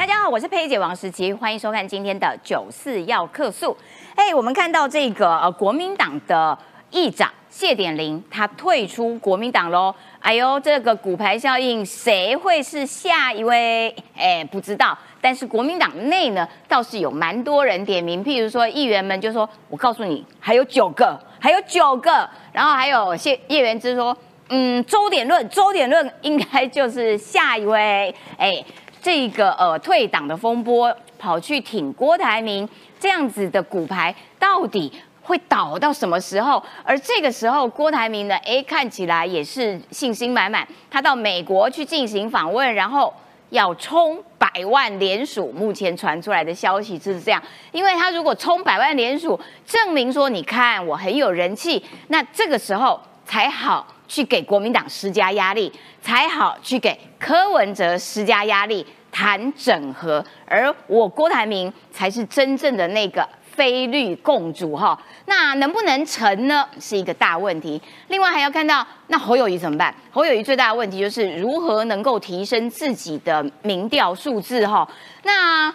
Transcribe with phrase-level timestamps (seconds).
[0.00, 3.76] 大家好，我是佩姐王时琪，欢迎收看今天的九四要客诉。
[4.14, 6.56] 哎，我们看到这个呃国民党的
[6.90, 9.94] 议长谢点玲，他退出国民党喽。
[10.20, 13.94] 哎呦，这个骨牌效应，谁会是下一位？
[14.16, 14.96] 哎，不知道。
[15.20, 24.16] 但是国民党内呢，倒是有蛮多人点名，譬如说议员们就说：“我告诉你，还有九个，还有九个。”然后还有谢叶元之说
[24.48, 28.64] ：“嗯，周点论，周点论应该就是下一位。”哎。
[29.00, 34.92] 这个呃退党的风波，跑去挺郭台铭这样子的骨牌，到底
[35.22, 36.62] 会倒到什么时候？
[36.84, 43.12] 而这个时候，郭台铭呢，哎，看起来也是信心满满，他到美国去进行访问，然后
[43.48, 45.50] 要冲百万联署。
[45.52, 47.42] 目前传出来的消息就是这样，
[47.72, 53.86] 因为他如果冲百万联署，证明说你看我很有人气，那这个时候才好。
[54.10, 55.72] 去给国民党施加压力，
[56.02, 60.24] 才好去给柯文哲施加压力，谈整合。
[60.46, 64.98] 而我郭台铭才是真正的那个非绿共主哈。
[65.26, 66.66] 那能不能成呢？
[66.80, 67.80] 是一个大问题。
[68.08, 69.94] 另外还要看到，那侯友谊怎么办？
[70.10, 74.88] 侯友谊最大的问题就是如何能够提升自己的民调数字哈。
[75.22, 75.72] 那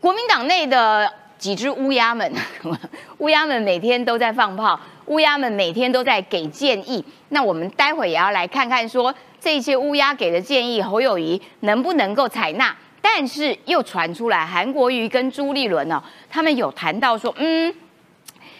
[0.00, 1.10] 国民党内的
[1.42, 2.32] 几只乌鸦们，
[3.18, 4.78] 乌鸦们每天都在放炮。
[5.06, 12.72] 乌鸦们每天都在给建议，那我们待会也要来看看，说这些乌鸦给的建议，侯友谊能不能够采纳？
[13.00, 17.74] 但是又传出来，韩国瑜跟朱立伦呢，他们有谈到说，嗯，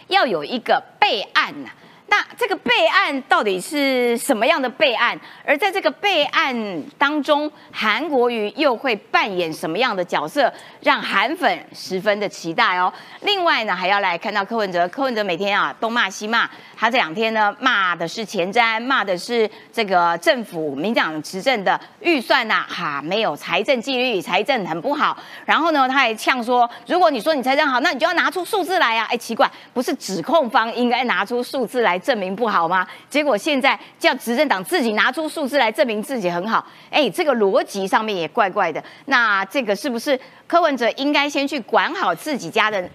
[0.08, 1.70] 要有一个备案呐。
[2.08, 5.18] 那这个备案到底是什么样的备案？
[5.46, 12.92] 而在这个备案当中，韩国瑜又会扮演什么样的角色，让韩粉十分的期待哦。
[13.22, 25.16] 另外呢，还要来看到柯文哲，柯文哲每天啊东骂西骂，他这两天呢骂的是前瞻，骂的是这个政府民党执政的预算呐，哈没有财政纪律，财政很不好。
[25.46, 29.08] 然后呢，他还呛说，如果你说你财政好，那你就要拿出数字来呀。
[29.10, 32.01] 哎，奇怪，不是指控方应该拿出数字来？
[32.02, 32.86] 证明不好吗？
[33.08, 38.82] 结果现在叫执政党自己拿出数字来证明自己很好，哎，这个逻辑上面也怪怪的。
[39.06, 42.86] 那这个是不是柯文哲应该先去管好自己家的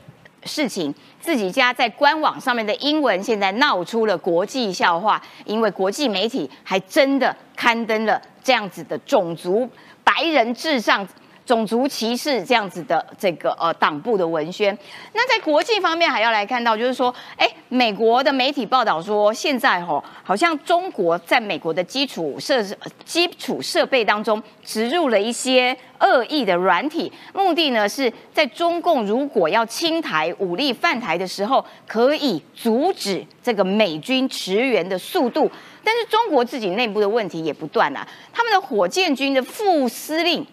[0.44, 0.94] 事情？
[1.20, 9.70] 自己家在官网上面的英文现在闹出了国际笑话，因为国际媒体还真的刊登了这样子的种族
[10.04, 11.08] 白人至上。
[11.48, 14.78] 种族歧视这样子的这个呃党部的文宣，
[15.14, 35.50] 那在国际方面还要来看到，就是说，哎，美国的媒体报道说，现在吼好像中国在美国的基础设施基础设备当中植入了一些恶意的软体，目的呢是在中共如果要清台武力犯台的时候，可以阻止这个美军驰援的速度。
[35.82, 40.46] 但是中国自己内部的问题也不断啊，他们的火箭军的副司令。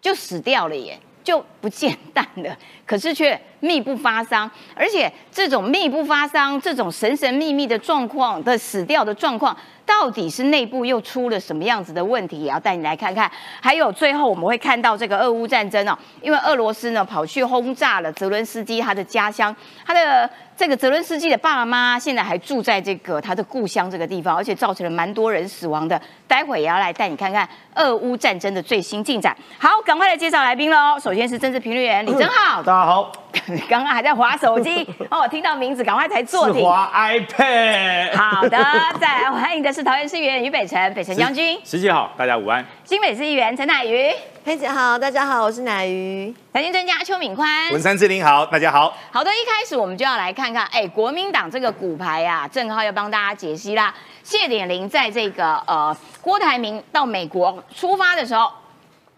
[0.00, 2.56] 就死掉了耶，就不见蛋了。
[2.86, 9.56] 可是却密不发丧，而且这种密不发丧、这种神神秘秘的状况的死掉的状况，
[9.86, 12.40] 到底是内部又出了什么样子的问题？
[12.40, 13.30] 也要带你来看看。
[13.60, 19.54] 还有最后我们会看到这个俄乌战争哦，因为俄罗斯呢跑去轰炸了泽伦斯基他的家乡，
[19.86, 20.28] 他的。
[20.60, 25.98] 这个泽伦斯基的爸爸妈妈现在还住在这个他的故乡这个地方，而且造成了蛮多人死亡的。
[26.28, 29.34] 待会也要来带你看看俄乌战争的最新进展。
[29.58, 31.00] 好，赶快来介绍来宾喽！
[31.00, 33.10] 首先是政治评论员李正浩，大家好。
[33.70, 36.62] 刚刚还在划手机， 哦，我听到名字赶快才坐定。
[36.62, 38.14] 划 iPad。
[38.14, 38.58] 好的，
[39.00, 41.58] 再来欢迎的是桃园市议员于北辰，北辰将军。
[41.64, 42.62] 十姐好，大家午安。
[42.84, 44.12] 新北市议员陈乃瑜。
[44.42, 46.34] 佩姐好，大家好，我是奶鱼。
[46.54, 48.96] 财经专家邱敏宽，文山志玲好，大家好。
[49.10, 53.94] 好的，一开始我们就要来看看，哎，国民党这个骨牌啊，正好要帮大家解析啦。
[54.22, 58.50] 谢点玲在这个呃郭台铭到美国出发的时候，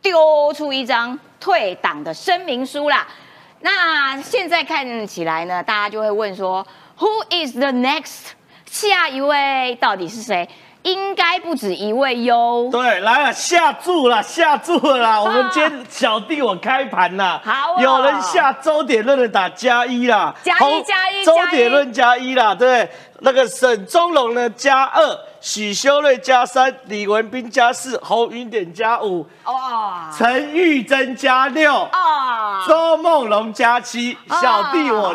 [0.02, 3.06] 丢出一张退党的声明书啦。
[3.60, 6.66] 那现在看起来呢，大家就会问说
[6.98, 8.32] ，Who is the next？
[8.66, 10.48] 下一位到底是谁？
[10.82, 12.68] 应该不止一位哟。
[12.72, 15.22] 对，来了，下注了，下注了。
[15.22, 22.90] 我们今天小弟我开盘了，好，有人下周点论的打加一啦，加一加一，周点论加一啦，对，
[23.20, 35.14] 那个沈宗龙呢加二，许修睿加三，李文斌加四，侯云典加五，哇，陈玉珍加六，啊，周梦龙加七，小弟我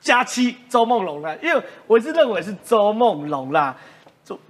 [0.00, 3.74] 加七，周梦龙了，因为我是认为是周梦龙啦。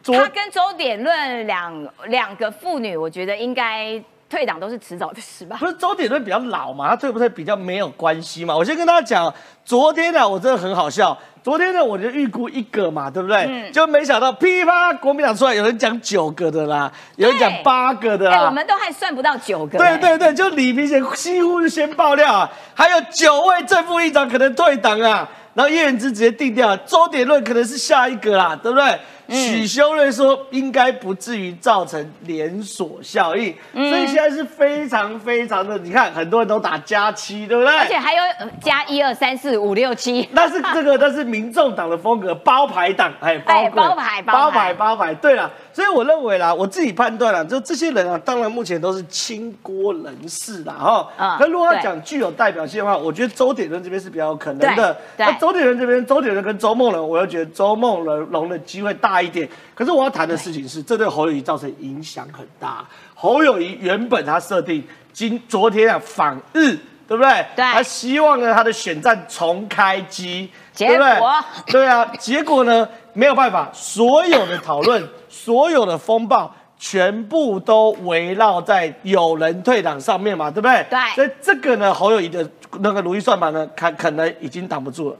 [0.04, 5.56] 他跟周点论两两个妇女，我觉得应该退党都是迟早的事吧？
[5.58, 8.56] 不是周点论比较老嘛，他退不退比较没有关系嘛。
[8.56, 9.34] 我先跟大家讲，
[9.64, 11.16] 昨天呢，我真的很好笑。
[11.42, 13.44] 昨天呢，我就预估一个嘛，对不对？
[13.46, 13.70] 嗯。
[13.70, 18.46] 就没想到噼啪，国民党出来有人讲九个的啦，有人讲八个的啦。
[18.46, 19.76] 我们都还算不到九个。
[19.76, 28.98] 对对对，就李明贤几乎是先爆料啊，还有九位正副议长可能退党啊，然后叶仁之直接定掉，周点论可能是下一个啦，对不对？
[29.28, 37.76] 许修睿说，应该不至于造成连锁效应，所以现在是非常非常的，你看很多人都打加七，对不对？
[37.76, 38.22] 而且还有
[38.60, 40.28] 加一二三四五六七。
[40.32, 45.14] 那是这个，那是民众党的风格，包牌党，哎，包包牌，包牌，包牌。
[45.14, 51.08] 对了，所以我认为啦，我自己判断啦，就这些人啊，当然目前都是清锅人士啦，哈。
[51.16, 51.38] 嗯。
[51.38, 54.96] 可如果要讲具有代表性的话，我觉得周点人这边是比较有可能的。
[55.16, 59.14] 那周点人这边，周点人跟周梦龙，我又觉得周梦龙的机会大。
[59.14, 62.84] 大一点，可是我要谈的事情是，这对侯友谊造成影响很大。
[63.14, 64.82] 侯友谊原本他设定
[65.12, 66.76] 今昨天啊访日，
[67.06, 67.46] 对不对？
[67.54, 67.64] 对。
[67.64, 71.20] 他希望呢他的选战重开机，对不对？
[71.66, 80.84] 对啊，结果呢没有办法，所有的讨论， 所有的风暴，全部都围绕在有人退党上面嘛，对不对？
[80.90, 80.98] 对。
[81.14, 82.46] 所以这个呢，侯友谊的
[82.80, 85.16] 那个如意算盘呢，可可能已经挡不住了。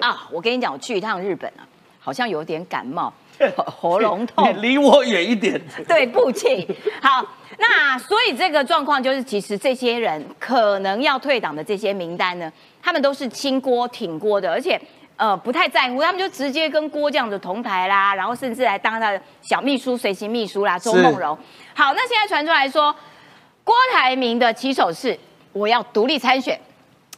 [0.00, 1.66] 啊，我跟你讲，我去一趟日本啊。
[1.98, 3.12] 好像有点感冒，
[3.66, 5.60] 喉咙痛，离我远一点。
[5.88, 6.64] 对不起。
[7.02, 7.26] 好，
[7.58, 12.48] 那所以这个状况就是，其实这些人可能要退党的这些名单呢，
[12.80, 14.80] 他们都是清锅挺锅的，而且
[15.16, 20.78] 呃不太在乎，他们就直接跟郭这样子同台啦，然后甚至来当他的小秘书、随行秘书啦。
[20.78, 21.36] 周梦荣。
[21.74, 22.94] 好，那现在传出来说，
[23.64, 25.18] 郭台铭的起手是
[25.52, 26.60] 我要独立参选，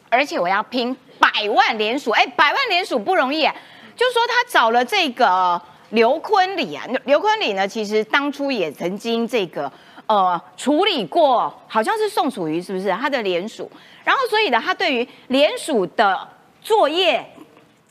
[0.08, 2.10] 而且我要拼百万联署。
[2.12, 3.42] 哎，百万联署不容易。
[3.96, 5.60] 就说他找了这个
[5.90, 9.70] 刘坤礼啊，刘坤礼呢，其实当初也曾经这个
[10.06, 13.68] 呃处理过，好像是宋楚瑜是不是他的联署？
[14.04, 16.28] 然后所以呢，他对于联署的
[16.62, 17.28] 作业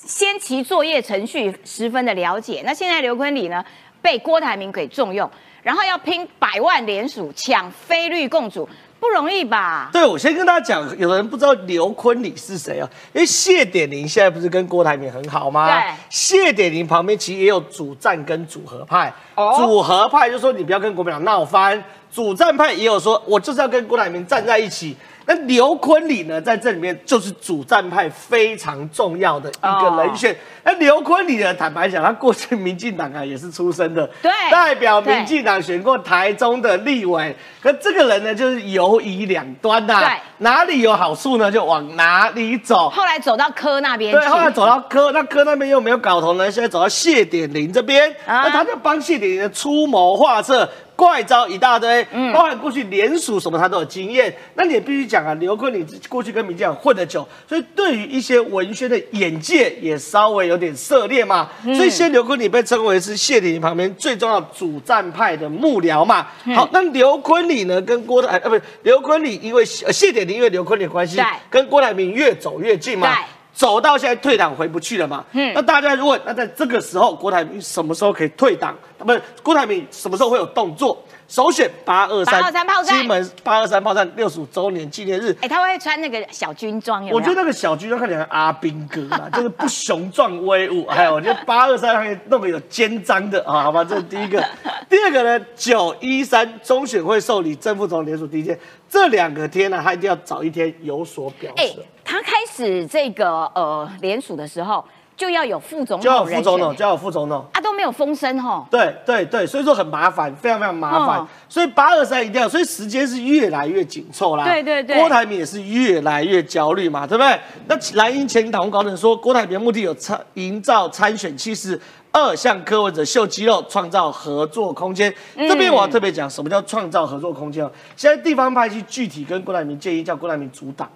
[0.08, 2.64] 先期作业程序十分的了解。
[2.66, 3.64] 那现在刘坤礼呢
[4.02, 5.30] 被郭台铭给重用，
[5.62, 8.68] 然后要拼百万联署抢非律共主。
[9.00, 9.92] 不容易吧？
[9.94, 12.90] 对，我先跟大家讲，有的人不知道刘坤礼是谁啊？
[13.14, 15.70] 因为谢点玲现在不是跟郭台铭很好吗？
[15.72, 19.14] 对，谢点玲旁边其实也有主战跟组合派。
[19.36, 21.82] 哦，组合派就说你不要跟国民党闹翻，
[22.12, 24.98] 主战派也有说我就是要跟郭台铭站在一起。
[25.30, 30.34] 那刘坤礼呢，在这里面就是主战派非常重要的一个人选。
[30.64, 37.36] 那刘坤礼呢，坦白讲，他过去民进党啊也是出身的，对，代表民进党选过台中的立委。
[37.62, 40.08] 可这个人呢，就是犹疑两端的，对，
[40.38, 42.90] 哪里有好处呢，就往哪里走。
[42.90, 50.70] 后来走到柯那边，对，后来走到柯，那柯那边又没有搞头呢，现在走到谢点玲这边，那他就帮谢点玲出谋划策。
[50.98, 54.36] 怪招一大堆，嗯，包含过去联署什么他都有经验。
[54.56, 61.50] 那你也必须讲啊，刘坤你过去跟民进党混得久，所以对于一些文宣的眼界也稍微有点涉猎嘛。
[61.64, 66.28] 所以现在刘坤你被称为是谢霆旁边最重要主战派的幕僚嘛。
[66.56, 73.16] 好，那刘坤礼呢跟郭台呃不是刘坤礼，因为谢点因为刘坤礼关系，跟郭台铭越走越近嘛。
[73.58, 75.26] 走到现在退党回不去了嘛？
[75.32, 78.78] 嗯，那大家如果那在这个时候，郭台铭什么时候可以退党？
[79.00, 80.96] 不是郭台铭什么时候会有动作？
[81.28, 85.36] 首选八二三炮战，金门八二三炮战六十五周年纪念日。
[85.42, 90.86] 哎，他会穿那个小军装，我觉得那个小军装看起来阿兵哥嘛， 就是不雄壮威武。
[90.86, 94.42] 哎，我觉得八二三可以弄个有肩章的啊，好吧，这是第一个。
[94.88, 98.58] 第二个呢，九一三中选会受理正副总联署第一天，
[98.88, 101.84] 这两个天呢，他一定要早一天有所表示。
[102.08, 104.84] 他开始这个呃联署的时候，
[105.18, 108.66] 就要有副总统，就要副总统，就要副总统，啊都没有风声哈。
[108.72, 111.28] 对对对，所以说很麻烦，非常非常麻烦。
[111.50, 114.46] 所以八二三一定要，所以时间是越来越紧凑啦。
[114.46, 117.38] 对对对，郭台铭也是越来越焦虑嘛，对不对？
[117.68, 121.78] 那蓝营前党高层说，郭台铭的目的有参营造参选气势，
[122.14, 125.14] 二向柯文者秀肌肉，创造合作空间。
[125.36, 130.90] 这边我要特别讲，什么叫创造合作空间现在地方派系具体跟郭台铭建议，叫郭台铭阻挡。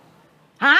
[0.61, 0.77] 啊！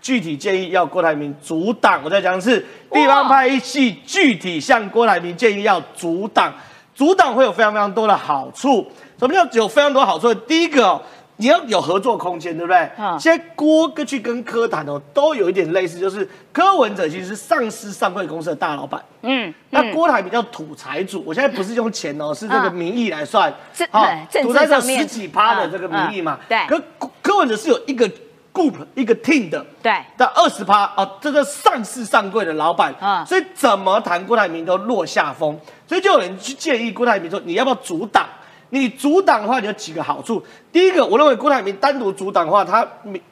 [0.00, 1.98] 具体建议要郭台铭阻挡。
[2.04, 2.62] 我再讲一次，
[2.92, 6.52] 地方派系具体向郭台铭建议要阻挡。
[6.94, 8.86] 阻挡会有非常非常多的好处。
[9.18, 10.32] 什么叫有非常多好处？
[10.34, 11.00] 第一个，
[11.38, 12.90] 你要有合作空间，对不对？
[13.18, 19.02] 现在郭哥去跟柯谈哦，都有一点类似，就是柯文哲其实是上市上柜公司的大老板。
[19.22, 21.24] 嗯，那郭台铭叫土财主。
[21.26, 23.50] 我现在不是用钱哦，是这个名义来算。
[23.90, 24.06] 好，
[24.42, 26.38] 土财主十几趴的这个名义嘛。
[26.46, 26.58] 对。
[26.68, 26.78] 可
[27.22, 28.06] 柯文哲是有一个。
[28.54, 35.58] Group 一个 team 的，对，的二十趴啊，这个上市上柜的老板，啊，所以怎么谈郭台铭都落下风，
[35.88, 38.24] 所以就有人去建议郭台铭说，你要不要阻挡？
[38.70, 40.42] 你阻挡的话，你有几个好处。
[40.72, 42.84] 第一个，我认为郭台铭单独阻挡的话，他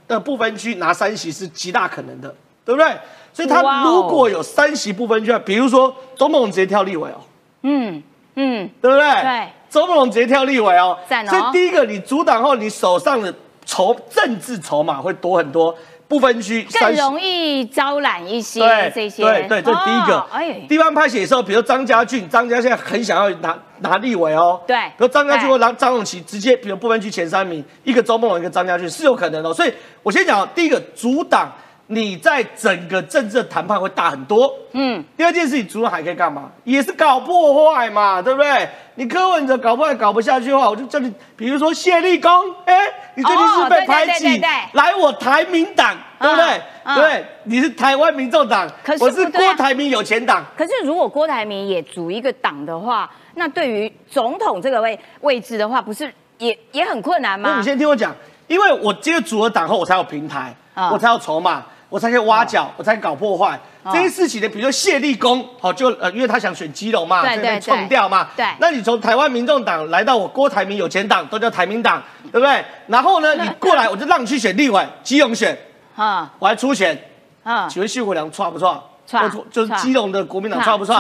[0.07, 2.33] 的不分区拿三席是极大可能的，
[2.65, 2.93] 对不对？
[3.33, 7.19] 所以他如果有三席不分区，比如说周梦直接跳立委哦，
[7.63, 8.03] 嗯
[8.35, 9.11] 嗯，对不对？
[9.23, 11.31] 对，周梦直接跳立委哦，赞哦。
[11.31, 15.75] 所以第一个，你阻挡后，你手上的筹政治筹码会多很多。
[16.09, 18.61] 不分区更容易招揽一些
[18.95, 20.21] 这些，对对，这是第一个。
[20.31, 24.61] 哎，地方派系的时候，比如张家俊，张家现在很想要拿拿立委哦。
[24.67, 29.55] 对，比如张家俊或张张永琪直接，比如不分区前三名，一个周梦龙，一个张家俊是有可能的。
[29.55, 31.51] 所以我先讲第一个阻挡。
[31.93, 34.51] 你在整个政治的谈判会大很多。
[34.73, 36.51] 嗯，第二件事情，主任还可以干嘛？
[36.65, 38.67] 也是搞破坏嘛，对不对？
[38.95, 42.31] 你柯文哲搞破坏搞不下去的话，我就叫你，比如说谢立功，
[42.65, 42.75] 哎，
[43.15, 44.41] 你最近是被排挤，
[44.73, 46.63] 来我台民党，对不对？
[46.95, 48.67] 对，你是台湾民众党，
[48.99, 50.43] 我是郭台铭有钱党。
[50.57, 57.51] 可是如果郭台铭也组一个党的话，那对于总统这个位位置的话，不是也也很困难吗？
[57.51, 58.15] 那你先听我讲，
[58.47, 60.55] 因为我这个组了党后，我才有平台，
[60.91, 61.63] 我才有筹码。
[61.93, 63.61] 我才可以挖角，我才搞破坏
[63.93, 64.49] 这些事情呢。
[64.49, 68.29] 比如说谢立功，好就呃，因为他想选基隆嘛，对被冲掉嘛。
[68.35, 72.65] 对，那你从台湾民众党来到我郭台铭有钱党，都叫台民党，对不对？
[72.87, 75.55] 然后呢，你过来我就让你去选立委，基隆选，
[75.95, 76.99] 啊，我还出钱，
[77.43, 78.83] 啊，请问谢国良错不错？
[79.29, 80.95] 错，就是基隆的国民党错不错？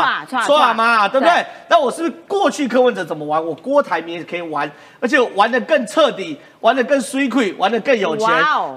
[0.46, 1.44] 错嘛，对不对？
[1.68, 8.28] 那我是不是过去柯文哲怎么玩，我郭台铭也可以玩，而且玩的更彻底，玩的更水亏，玩的更有钱。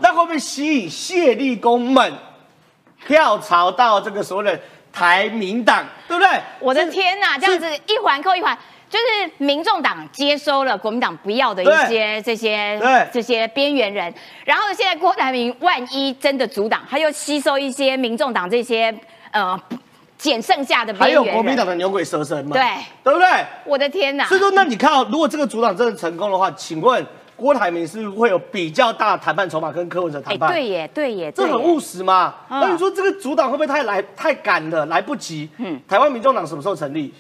[0.01, 2.13] 那会不会吸引谢立功们
[3.08, 4.60] 跳槽到这个所谓的
[4.92, 6.30] 台民党，对不对？
[6.60, 8.58] 我的天哪，这样子一环扣一环。
[8.88, 12.80] 就是民众党接收了国民党不要的一些这些
[13.12, 14.13] 这些边缘人，
[14.46, 18.96] 然后现在郭台铭万一真的阻挡，他又吸收一些民众党这些
[19.36, 19.62] 呃
[20.18, 22.54] 捡剩下的还有国民党的牛鬼蛇神嘛？
[22.54, 22.63] 对，
[23.04, 23.27] 对不对？
[23.65, 24.25] 我的天哪！
[24.25, 30.50] 所以说，那你看，如果这个阻挡真的成功的话，请问郭台铭是会有比较大的谈判筹码跟柯文哲谈判？
[30.50, 32.34] 对耶，对耶，这很务实嘛。
[32.50, 35.50] 那你说这个阻挡会不会太来太赶了，来不及？
[35.58, 37.13] 嗯，台湾民众党什么时候成立？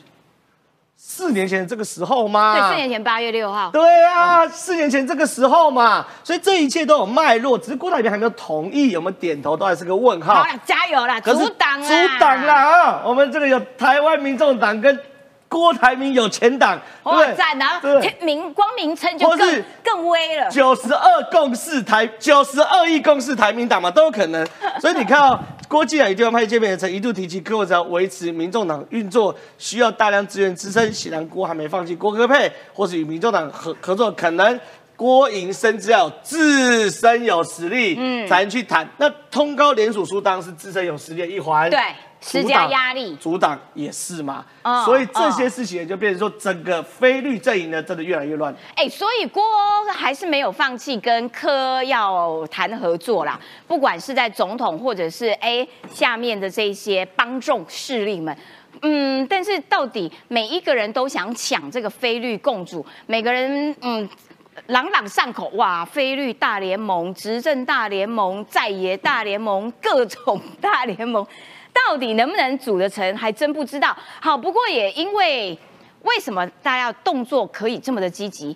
[0.97, 10.35] 四年前这个时候嘛，对，四年前八月六号，对啊，四年前这个时候嘛，所以这一切都有脉络，只是郭台铭还没有同意，有没有点头都还是个问号。
[10.35, 13.01] 好了，加油啦，阻挡阻挡啦啊！
[13.05, 14.99] 我们这个有台湾民众党跟。
[15.47, 17.79] 郭台铭有前党，哇赞啊！
[18.21, 20.49] 名光明称就更更威了。
[20.49, 24.45] 九十二共识台，九十二亿共识台民党嘛，都有可能。
[24.81, 34.59] 所以你看到郭靖啊与地方派见面曾一度提及，柯文哲维持民众党运作需要大量资源支撑，显然郭还没放弃郭科配，或是与民众党合合作，可能
[34.95, 38.87] 郭营深知要自身有实力，嗯，才能去谈。
[38.97, 41.79] 那通高联署书当然是自身有实力的一环，对。
[42.27, 44.43] 施加压力，阻挡也是嘛，
[44.83, 48.53] 所以这些事情也就变成说，整个非律阵营呢，真的越来越乱。
[48.75, 49.43] 哎，所以郭
[49.93, 58.35] 还是没有放弃跟柯要谈合作啦，不管是在总统或者是哎下面的这些帮众势力们，
[58.81, 64.09] 嗯，但是到底每一个人都想抢这个菲律共主，每个人嗯
[64.67, 71.23] 朗朗上口哇，菲律大联盟、执政大联盟、在野大联盟、各种大联盟。
[71.87, 73.95] 到底能不能组得成，还真不知道。
[74.21, 75.57] 好，不过也因为
[76.03, 78.55] 为什么大家动作可以这么的积极，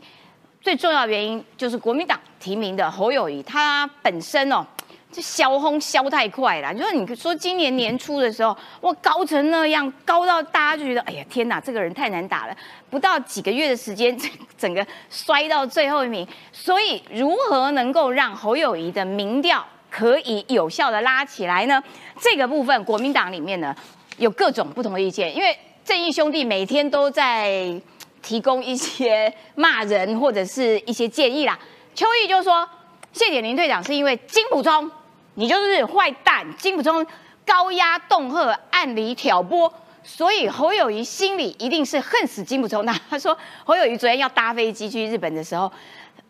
[0.62, 4.66] 最重要原因就是国民党提名的侯友谊，他本身哦，
[5.12, 6.74] 这销轰销太快了。
[6.74, 12.56] 就是你说今年年初的时候，哇，高成那样，高到大家就觉得，哎呀，天哪，这个人太难打了。
[12.90, 14.18] 不到几个月的时间，
[14.58, 16.28] 整个摔到最后一名。
[16.52, 19.66] 所以，如何能够让侯友谊的民调？
[19.90, 21.82] 可以有效的拉起来呢？
[22.20, 23.76] 这个部分国民党里面呢
[24.18, 27.74] 有各种不同的意见，因为正义兄弟每天都在
[28.22, 31.58] 提供一些骂人或者是一些建议啦。
[31.96, 32.68] 邱毅就说
[33.12, 34.90] 谢点林队长是因为金普聪，
[35.34, 37.06] 你就是坏蛋，金普聪
[37.46, 42.86] 高压恫吓、暗里挑拨，所以侯友谊心里一定是恨死金普聪。
[42.86, 45.72] 那他说侯友谊昨天要搭飞机去日本的时候。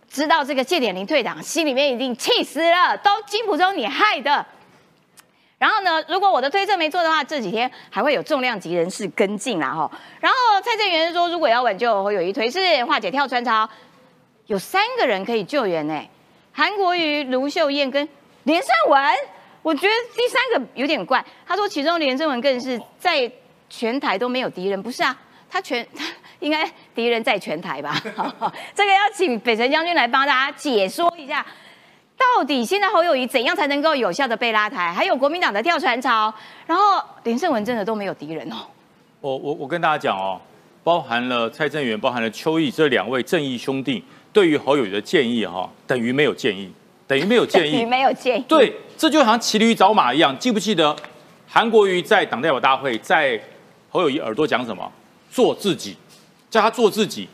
[0.09, 4.45] 知道这个谢点林退党，心里面已经气死了，都金普中你害的。
[5.59, 9.91] 然后呢，如果我的推测没错的话，这几天还会有重量级人士跟进啦哈。
[10.19, 13.69] 然后蔡正元说，如果要挽救，会有一推是化解跳船潮，
[14.47, 16.01] 有三个人可以救援呢，
[16.51, 18.07] 韩国瑜、卢秀燕跟
[18.45, 19.01] 连胜文。
[19.61, 23.29] 我觉得第三个有点怪，他说其中连胜文更是在
[23.69, 25.15] 全台都没有敌人，不是啊？
[25.49, 26.05] 他全他。
[26.39, 28.01] 应该敌人在全台吧？
[28.73, 31.45] 这个要请北辰将军来帮大家解说一下，
[32.17, 34.93] 到底现在侯友谊怎样才能够有效的被拉台？
[34.93, 36.33] 还有国民党的跳船潮，
[36.65, 38.55] 然后连胜文真的都没有敌人哦。
[39.21, 40.39] 我我我跟大家讲哦，
[40.83, 46.71] 包含了蔡正元，包含了邱毅这两位正义兄弟，对于侯友谊的建议哈，等于没有建议，
[47.05, 48.45] 等于没有建议， 没有建议。
[48.47, 50.37] 对，这就好像骑驴找马一样。
[50.39, 50.95] 记不记得
[51.47, 53.37] 韩国瑜在党代表大会在
[53.89, 54.89] 侯友谊耳朵讲什么？
[55.31, 55.95] 做自己，
[56.49, 57.27] 叫他做自己。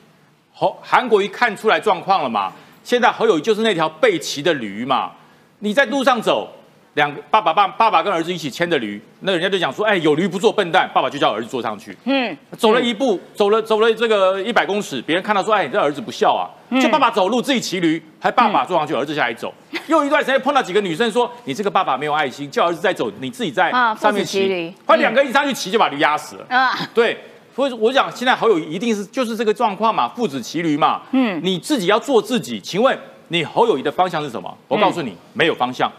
[0.53, 2.51] 侯韩国瑜看出来状况了嘛？
[2.83, 5.11] 现在侯友谊就是那条被骑的驴嘛？
[5.59, 6.51] 你在路上走。
[6.95, 11.93] 两个爸爸爸爸爸跟儿子一起牵着驴，那人家就讲说，哎，有驴不做笨蛋，爸爸就叫儿子坐上去。
[12.05, 16.47] 嗯，走了一步，走了走了这个一百公尺，别人看到说，哎，你这儿子不孝啊，
[16.79, 19.53] 就爸爸走路自己骑驴，还爸爸坐上去，儿子下来走。
[19.87, 23.69] 又一段时间碰到几个女生说，你这个爸爸没有爱心，叫儿子再走，你自己在
[23.99, 24.73] 上面骑。
[24.85, 26.45] 快两个一上去骑就把驴压死了。
[26.47, 27.19] 啊，对，
[27.55, 31.01] 所以我讲现在好友一定是就是这个状况嘛，父子骑驴嘛。
[31.11, 32.59] 嗯，你自己要做自己。
[32.59, 32.97] 请问
[33.29, 34.55] 你侯友谊的方向是什么？
[34.67, 35.89] 我告诉你，没有方向。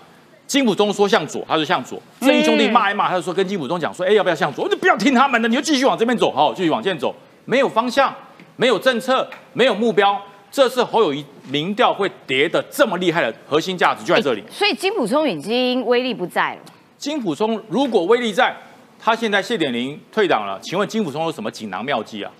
[0.46, 2.00] 金普忠说向左，他就向左。
[2.20, 4.68] 正义兄弟骂一骂，他就说跟金普忠讲说，哎，要不要向左？
[4.68, 7.14] 你不要听他们的，你就继续往这边走，好，继续往前走。
[7.46, 8.14] 没有方向，
[8.56, 10.20] 没有政策，没有目标，
[10.52, 14.44] 这是侯友谊民调会跌的这么厉害的核心价值就在这里。
[14.50, 16.60] 所以金普忠已经威力不在了。
[16.96, 18.54] 金普忠如果威力在，
[18.98, 22.30] 他现在谢点玲退党了，请问金普忠有什么锦囊妙计啊？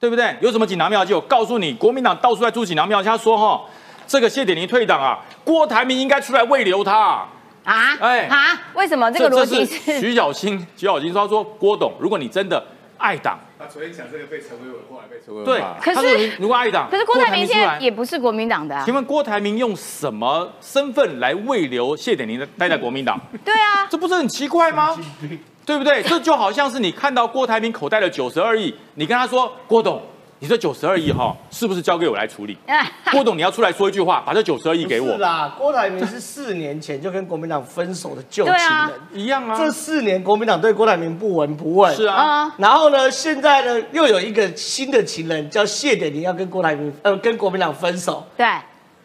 [0.00, 0.36] 对不对？
[0.40, 1.14] 有什么锦囊妙计？
[1.14, 3.08] 我告诉你，国民党到处在出锦囊妙计。
[3.08, 3.64] 他说哈。
[4.06, 7.26] 这个谢点玲退党啊，郭台铭应该出来慰留他
[7.64, 7.96] 啊！
[7.98, 9.98] 哎啊，为什么这个逻辑是？
[9.98, 12.62] 徐小新， 徐小新说他说郭董，如果你真的
[12.98, 18.76] 爱党，他昨天讲这个被陈伟伟，后来被陈伟伟对，可是如果爱党，可是郭台铭现在也不是国民党的。
[18.76, 23.18] 啊请问郭台铭用什么身份来慰留谢点玲的待在国民党？
[23.42, 24.94] 对啊，这不是很奇怪吗？
[25.66, 26.02] 对不对？
[26.08, 30.00] 这就好像是你看到郭台铭口袋的九十二亿，你跟他说郭董。
[30.40, 32.58] 你这九十二亿哈，是不是交给我来处理？
[33.12, 35.06] 郭董，你要出来说一句话，把这九十二亿给我。
[35.06, 39.56] 是啦，郭台铭是四年前就跟国民党分手的旧情人，一样啊。
[39.56, 41.94] 这四年国民党对郭台铭不闻不问。
[41.94, 42.52] 是啊。
[42.58, 48.22] 然后呢，现在呢又有一个新的情人叫谢点玲要跟郭台铭呃跟国民党分手。
[48.36, 48.46] 对。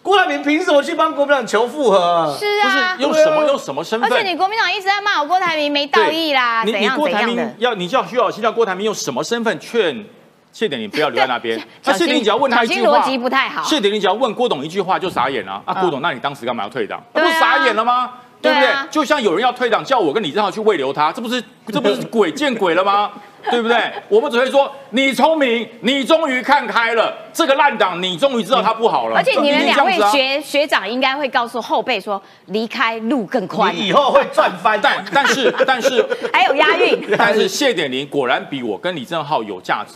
[0.09, 2.35] 郭台铭凭什么去帮国民党求复合？
[2.39, 2.95] 是啊。
[2.97, 4.11] 用什么用什么身份？
[4.11, 7.53] 而且你国民党一直在骂我郭台铭没道义啦，怎样怎样的？
[7.59, 10.03] 要你叫徐小新叫郭台铭用什么身份劝？
[10.51, 11.61] 谢点玲不要留在那边。
[11.83, 13.61] 那谢点玲只要问他一句话，逻辑不太好。
[13.61, 15.61] 谢点玲只要问郭董一句话就傻眼了。
[15.63, 16.99] 啊，郭董，那你当时干嘛要退党？
[17.13, 18.09] 不傻眼了吗？
[18.41, 18.69] 对不对？
[18.89, 23.11] 就像有人要退党，叫我跟李正浩去慰留他，这不是这不是 鬼见鬼了吗？
[23.49, 23.91] 对不对？
[24.09, 29.15] 我们只会说你聪明，你终于看开了这个烂党，你终于知道他不好了。
[29.15, 34.77] 而且你们两位学学长应该会告诉后辈说，离开路更宽，以后会赚翻。
[34.81, 37.01] 但但是但是 还有押韵。
[37.17, 39.95] 但是谢点玲果然比我跟李正浩有价值。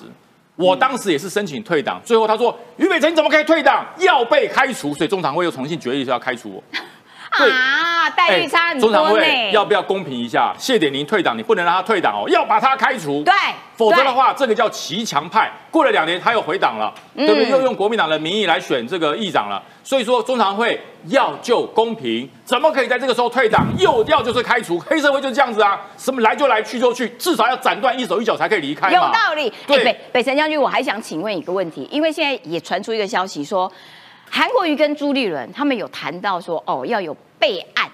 [0.56, 3.86] 我当时也是申请退党，最后他说于北辰你怎么可以退党？
[3.98, 6.64] 要被开除，所以中常会又重新决议说要开除我。
[7.42, 10.54] 啊，待遇差很多中常会要不要公平一下？
[10.58, 13.24] 谢点玲退党，你不能让他退党哦，要把他开除。
[13.24, 13.34] 对，
[13.76, 15.52] 否则的话，这个叫骑墙派。
[15.72, 17.50] 过了两年，他又回党了，对不对？
[17.50, 19.62] 又用国民党的名义来选这个议长了。
[19.84, 23.66] 所以说，中常会要就公平，怎么可以在这个时候退党？
[23.80, 25.82] 又要就是开除，黑社会就是这样子啊！
[25.98, 29.52] 什么来就来，去就去，至少要斩断一手一脚才可以离开有道理。
[29.66, 33.72] 对，北北辰将军，我还想请问一个问题，因为现在也传出一个消息说。
[34.36, 37.88] 韩国瑜跟朱立伦他们有谈到说，哦，要有备案。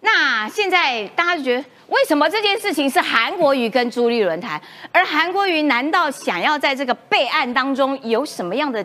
[0.00, 4.60] 那现在大家就觉得，为什么这件事情是韩国瑜跟朱立伦谈，
[4.92, 8.84] 而韩国瑜难道想要在这个备案当中有什么样的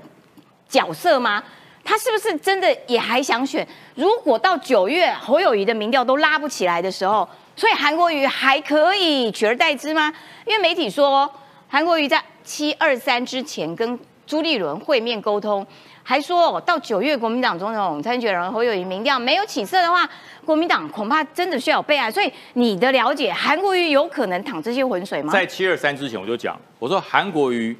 [0.69, 1.43] 角色吗？
[1.83, 3.67] 他是不是真的也还想选？
[3.95, 10.13] 如果到九月侯友谊的民调都拉不起来的时候，所以韩国瑜还可以取而代之吗？
[10.45, 11.29] 因为媒体说，
[11.67, 15.67] 韩国瑜在七二三之前跟朱立伦会面沟通。
[16.09, 20.09] 还说到九月国民党总统参选人侯友谊民调没有起色的话，
[20.45, 22.09] 国民党恐怕真的需要备案。
[22.09, 25.33] 所以你的了解，韩国瑜有可能淌这些浑水吗？
[25.33, 27.77] 在七二三之前，我就讲，我说韩国瑜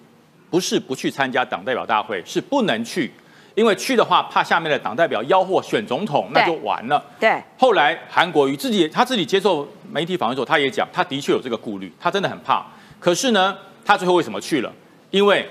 [0.50, 3.10] 不是不去参加党代表大会，是不能去，
[3.56, 7.02] 因为去的话怕下面的党代表吆喝选总统，那就完了。
[7.18, 7.42] 对。
[7.58, 12.66] 后来韩国瑜自己他自己接受媒体访问时候，他也讲，他的确有这个顾虑，他真的很怕。
[13.00, 14.70] 可是呢，他最后为什么去了？
[15.12, 15.48] 因为。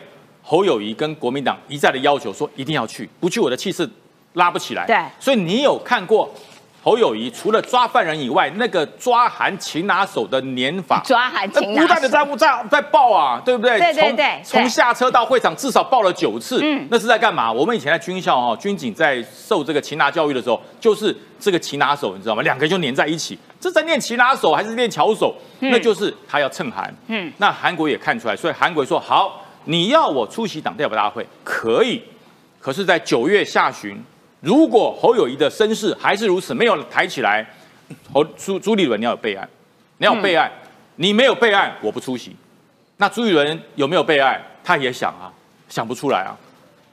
[0.49, 3.89] 侯友谊跟国民党一再的要求说一定要去，不去我的气势
[4.35, 4.87] 拉不起来。
[4.87, 6.33] 对，所以你有看过
[6.85, 13.77] 侯友谊除了抓犯人以外，那个抓韩擒拿手的年法，抓韩擒拿手，不断的在在在报啊，对不对？
[13.77, 14.41] 对对对。
[14.45, 16.61] 从下车到会场至少报了九次。
[16.63, 17.51] 嗯，那是在干嘛？
[17.51, 22.43] 我们以前在军校哈，军警在受这个擒拿教育的时候，就是这个擒拿手，你知道吗？
[22.43, 25.35] 两个人就粘在一起，这在练擒拿手还是练巧手？
[25.59, 26.95] 那就是他要蹭韩。
[27.09, 29.43] 嗯，那韩国也看出来，所以韩国说好。
[29.67, 32.03] 你要我出席党代表大会可以，
[32.59, 34.03] 可是，在九月下旬，
[34.41, 37.47] 如果侯友谊的身世还是如此，没有抬起来，
[38.13, 39.49] 侯朱朱立伦你要有备案，
[39.99, 40.51] 你要备案，
[40.97, 42.35] 你没有备案，我不出席。
[42.97, 44.41] 那朱立伦有没有备案？
[44.65, 45.31] 他也想啊，
[45.69, 46.37] 想不出来啊。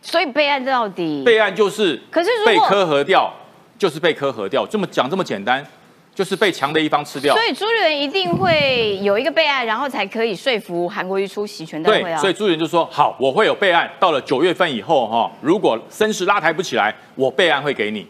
[0.01, 1.23] 所以备案到底？
[1.23, 3.33] 备案就是，可是被科核掉，
[3.79, 5.65] 就是被科核掉，这么讲这么简单，
[6.13, 7.33] 就是被强的一方吃掉。
[7.33, 12.17] 所以朱立伦一定会有一个备案，然后才可以说服韩国瑜出席全大会啊。
[12.17, 13.89] 对，所以朱立伦就说：好，我会有备案。
[13.99, 18.07] 到了九月份以后哈，如果声势拉抬不起来，我备案会给你，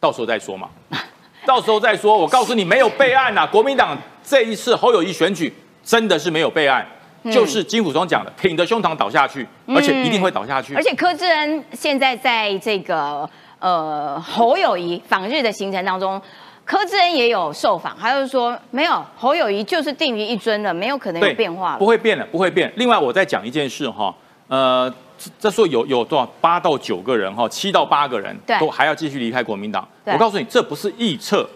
[0.00, 0.68] 到时候再说嘛。
[1.46, 2.16] 到时候再说。
[2.16, 3.46] 我告诉你，没有备案呐。
[3.46, 6.86] 国民党这一次侯友谊选举真的是没有备案。
[7.32, 10.72] 就是金虎中讲的，挺着胸膛倒下去，而且一定会倒下去。
[10.74, 16.22] 而且柯志恩现在在这个呃侯友谊访日的行程当中，
[16.68, 22.70] 柯志恩也有受访，他就说没有侯友谊就是定于一尊了，没有可能有变化，不会变了，不会变。
[22.76, 24.14] 另外，我再讲一件事哈，
[24.48, 24.92] 呃，
[25.40, 29.88] 这说有有多少八到九个人哈，七到八个人都还要继续离开国民党。
[30.04, 31.48] 我告诉你，这不是臆测，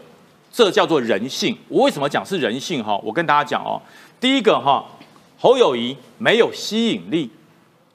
[0.51, 1.55] 这叫做人性。
[1.69, 2.99] 我为什么讲是人性哈？
[3.05, 3.79] 我跟大家讲哦，
[4.19, 4.83] 第一个哈。
[5.39, 7.29] 侯友谊没有吸引力，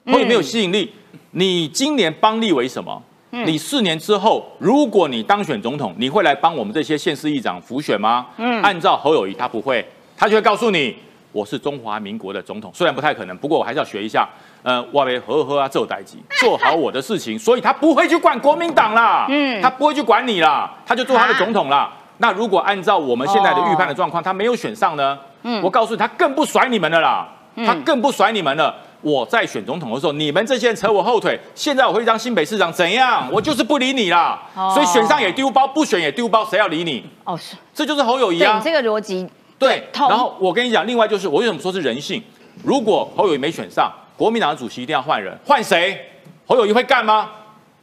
[0.04, 0.92] 侯友没有吸引力。
[1.30, 3.02] 你今年帮立为什么？
[3.44, 8.26] 你四年之后，如果你当选总统，你会来帮我们这些县市议长辅选吗？
[8.36, 10.94] 嗯，按照侯友谊，他不会，他就会告诉你，
[11.32, 12.70] 我是中华民国的总统。
[12.74, 14.28] 虽然不太可能，不过我还是要学一下。
[14.62, 19.26] 呃，外围和和啊，做代级， 做好我的事情，所以他不会去管国民党啦。
[19.28, 21.92] 嗯，他不会去管你啦，他就做他的总统啦。
[22.18, 25.16] 那如果按照我们现在的预判的状况，他没有选上呢？
[25.44, 27.28] 嗯，我告诉你，他更不甩你们的啦。
[27.66, 28.72] 他更不甩你们了。
[29.00, 31.38] 我在选总统的时候，你们这些人扯我后腿。
[31.54, 33.28] 现在我会当新北市长，怎样？
[33.32, 34.42] 我就是不理你啦。
[34.54, 37.04] 所以选上也丢包，不选也丢包，谁要理你？
[37.24, 38.60] 哦，是，这就是侯友谊啊。
[38.62, 39.88] 这个逻辑对。
[39.92, 42.22] 然后我跟你讲，另外就是我为什么说是人性？
[42.64, 45.98] 如果侯友谊没选上，国民党的主席一定要换人，换谁？
[46.46, 47.30] 侯友谊会干吗？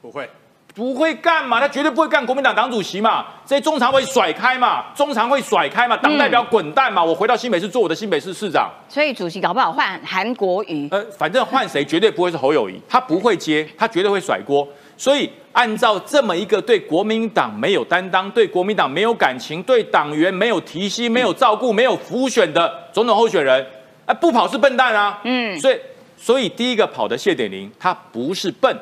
[0.01, 0.29] 不会。
[0.75, 1.61] 不会干嘛？
[1.61, 3.25] 他绝对不会干国民党党主席嘛？
[3.45, 4.83] 这些中常会甩开嘛？
[4.93, 5.95] 中常会甩开嘛？
[5.95, 7.01] 党代表滚蛋嘛？
[7.01, 8.69] 我回到新北市做我的新北市市长。
[8.89, 10.89] 所以主席搞不好换韩国瑜。
[10.91, 14.67] 呃，反正换谁绝对不会是侯友谊，他不会接，他绝对会甩锅。
[14.97, 23.65] 所以按照这么一个对国民党没有担当、对国民党没有感情、对党员没有提携、没有照顾、没有辅选的总统候选人，
[24.05, 25.21] 啊，不跑是笨蛋啊。
[25.23, 25.57] 嗯。
[25.57, 25.79] 所以，
[26.17, 28.77] 所以第一个跑的谢点玲，他不是笨。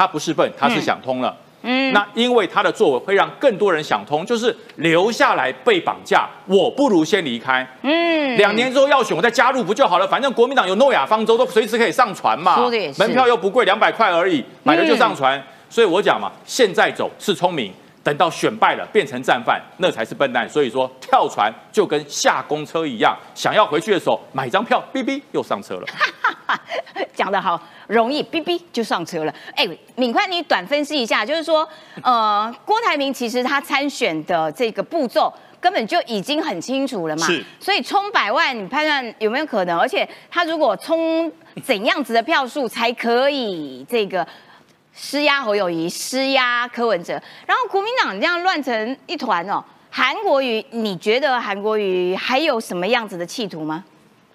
[0.00, 1.36] 他不是笨，他是想通了。
[1.60, 7.68] 嗯，那因为他的作为会让更多人想通，就是留下来被绑架，我不如先离开。
[7.82, 10.08] 嗯，两年之后要选，我再加入不就好了？
[10.08, 12.58] 反正国民党有诺亚方舟，都随时可以上船嘛。
[12.96, 15.38] 门票又不贵，两百块而已，买了就上船。
[15.68, 17.70] 所以我讲嘛，现在走是聪明。
[18.02, 20.48] 等到选败了变成战犯，那才是笨蛋。
[20.48, 25.86] 所以说跳船就跟下公车一样，想要回去的时候买张票，哔哔又上车了。
[27.14, 29.34] 讲得好，容易哔哔就上车了。
[29.54, 31.68] 哎，敏宽，你短分析一下，就是说，
[32.02, 37.26] 呃，郭台铭其实他参选的这个步骤根本就已经很清楚了嘛。
[37.26, 37.44] 是。
[37.60, 39.78] 所以冲百万，你判断有没有可能？
[39.78, 41.30] 而且他如果冲
[41.62, 44.26] 怎样子的票数才可以这个？
[45.02, 47.14] 施压侯友谊，施压柯文哲，
[47.46, 49.64] 然后国民党这样乱成一团哦。
[49.88, 53.82] 韩国瑜，你觉得韩国瑜还有什么样子的企图吗？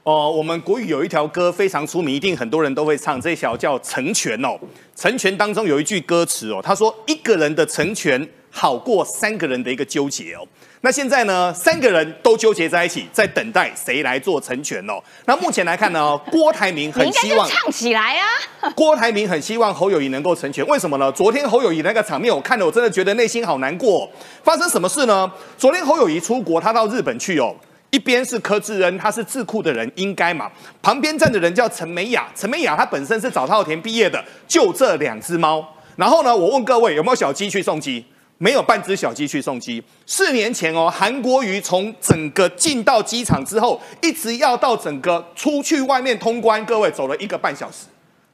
[0.02, 3.22] 哦，我们国语有一条歌非常出名，一定很多人都会唱。
[3.22, 4.60] 这条叫《成全》哦，
[5.00, 10.42] 《成全》当中有一句歌词哦，他说：“一个人的成全好过三个人的一个纠结哦。”
[10.82, 11.52] 那现在呢？
[11.54, 15.02] 三个人都纠结在一起，在等待谁来做成全哦。
[15.26, 18.72] 那目前来看呢，郭台铭很希望唱起来啊。
[18.76, 21.12] 郭台铭很希望侯友谊能够成全，为什么呢？
[21.12, 24.08] 昨天侯友谊那个场面，我看了，我真的觉得内心好难过。
[24.44, 25.32] 发生什么事呢？
[25.58, 27.56] 昨天侯友谊出国，他到日本去哦。
[27.92, 30.52] 一边是柯志恩，他是智库的人，应该嘛。
[30.82, 35.66] 旁边站的人叫陈美雅，陈美雅她本身是早稻田毕业的，就这两只猫。
[35.96, 38.06] 然后呢，我问各位有没有小鸡去送鸡？
[38.38, 39.82] 没有半只小鸡去送鸡。
[40.06, 47.86] 四年前哦，韩国瑜从整个进到机场之后，一直要到整个出去外面通关，各位走了一个半小时，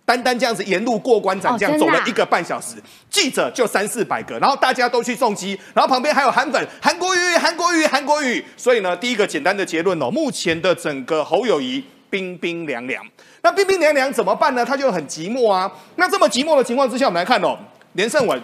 [0.03, 2.75] 单单这样子沿路过关斩将走了一个半小时，
[3.09, 8.43] 记者就三四百个，然后大家都去送机，然后旁边还有韩粉，韩国瑜，韩国瑜，韩国瑜。
[8.57, 13.05] 所以呢，第一个简单的结论哦，目前的整个侯友谊冰冰凉凉。
[13.43, 14.65] 那冰冰凉凉怎么办呢？
[14.65, 15.71] 他就很寂寞啊。
[15.95, 17.57] 那这么寂寞的情况之下，我们来看哦，
[17.93, 18.41] 连胜文。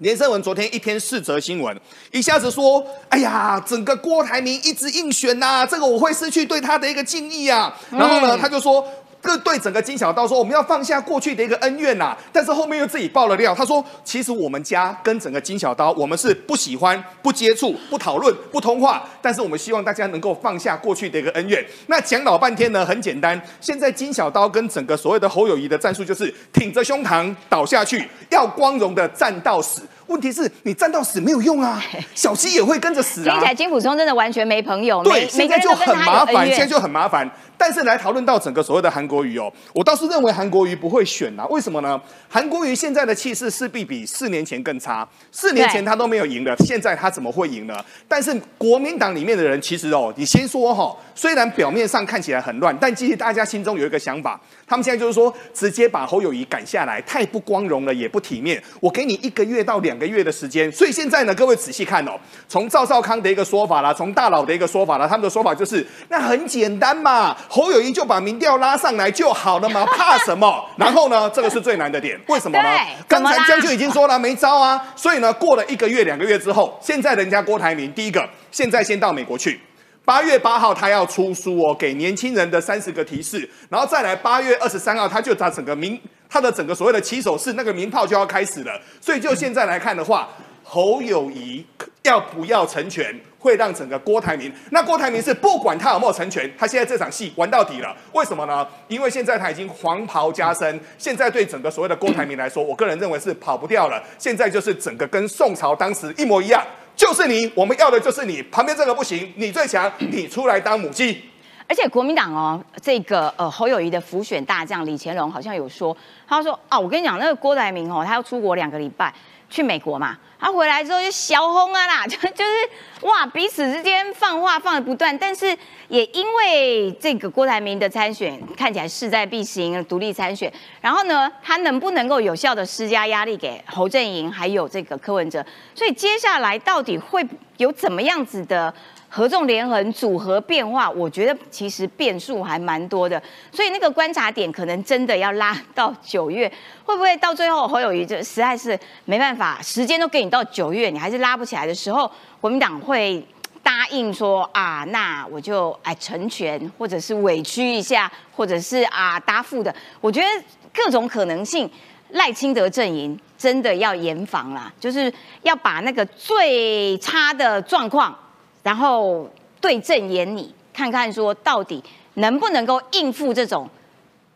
[0.00, 1.78] 连胜文昨天一篇四则新闻，
[2.10, 8.86] 一下子说：“哎呀，整个郭台铭一直应选呐，这个我会失去对他的一个敬意啊。”然后呢，他就说。
[9.22, 12.16] 各对整个金小刀说，我们要放下过去的一个恩怨呐。
[12.32, 19.06] 但是后面又自己爆了料，他说，其实我们家跟整个金小刀，我们是不喜欢、不接触、不讨论、不通话。
[19.20, 21.64] 但是我们希望大家能够放下过去的一个恩怨。
[21.86, 23.40] 那讲老半天呢，很简单。
[23.60, 29.82] 现在金小刀跟整个所谓的侯友谊的战术，就是挺着胸膛倒下去，要光荣的战到死。
[30.06, 31.80] 问题是你站到死没有用啊，
[32.16, 33.32] 小溪也会跟着死啊。
[33.32, 35.04] 听起来金普松真的完全没朋友。
[35.04, 37.30] 对，现在就很麻烦，现在就很麻烦。
[37.60, 41.46] 但是来讨论到整个所谓的韩国瑜哦，我倒是认为韩国瑜不会选啊。
[41.50, 42.00] 为什么呢？
[42.26, 45.06] 韩国瑜现在的气势势必比四年前更差。
[45.30, 47.74] 四年前他都没有赢的，现在他怎么会赢呢？
[48.08, 58.62] 但是国民党里面的人其实哦，你先说哈，虽然表面上看起来很乱，但其实大家心中有一个想法，他们现在就是说直接把侯友谊赶下来，太不光荣了，也不体面。
[58.80, 62.12] 我给你一个月到两个月的时间，所以现在呢，各位仔细看哦，
[62.48, 70.64] 从赵少康的一个说法啦，从大佬的一个说法啦，他们的说法就是那很简单嘛，侯友谊就把民调拉上来就好了嘛， 怕什么？
[70.76, 72.64] 然后呢，这个是最难的点， 为什么呢？
[73.08, 79.60] 刚才将军已经说了没招啊，所以呢，过了一个月、两个月之后，现在人家郭台铭第一个，现在先到美国去。
[80.04, 88.80] 八月八号他要出书哦，给年轻人的三十个提示，然后再来八月二十三号他就把整个名他的整个所谓的起手式那个名炮就要开始了。
[89.00, 90.28] 所以就现在来看的话，
[90.62, 91.64] 侯友谊
[92.02, 94.52] 要不要成全，会让整个郭台铭。
[94.70, 97.96] 那郭台铭是不管他有没有成全，他现在这场戏玩到底了。
[98.12, 98.64] 为什么呢？
[98.86, 104.00] 因为现在他已经黄袍加身，现在对整个所谓的郭台铭来说，我个人认为是跑不掉了。
[104.18, 106.62] 现在就是整个跟宋朝当时一模一样。
[106.94, 108.42] 就是你，我们要的就是你。
[108.42, 111.22] 旁边这个不行，你最强，你出来当母鸡。
[111.66, 115.96] 而且国民党哦，这个呃侯友谊的辅选大将李乾隆好像有说，
[116.28, 119.14] 他说啊，我跟你讲，那个郭台铭哦，他要出国两个礼拜，
[119.50, 120.16] 去美国嘛。
[120.42, 125.54] 他回来之后就小轰啊啦， 就就是哇，彼此之间放话放的不断，但是
[125.88, 135.44] 也因为这个郭台铭的参选看起来势在必行，独立参选，然后呢，他能不能够有效的施加压力给侯阵营还有这个柯文哲？
[135.74, 137.22] 所以接下来到底会
[137.58, 138.72] 有怎么样子的？
[139.12, 143.20] 合纵连横组合变化，我觉得其实变数还蛮多的，
[143.50, 146.50] 所以那个观察点可能真的要拉到九月，
[146.84, 152.08] 会不会到最后侯友谊就实在是没办法，时间都给你到九月，你还是拉不起来的时候，
[152.40, 153.20] 国民党会
[153.64, 160.26] 答应说啊，那我就哎成全，或者是委屈一下，或者是啊答复的，我觉得
[160.72, 161.68] 各种可能性，
[162.10, 168.16] 赖清德阵营真的要严防啦，就是要把那个最差的状况。
[168.62, 169.28] 然后
[169.60, 171.82] 对症演你，看看说到底
[172.14, 173.68] 能不能够应付这种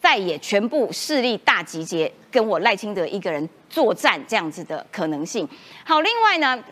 [0.01, 5.49] 再也全部势力大集结，跟我赖清德一个人作战这样子的可能性。
[5.85, 6.63] 好，另外呢，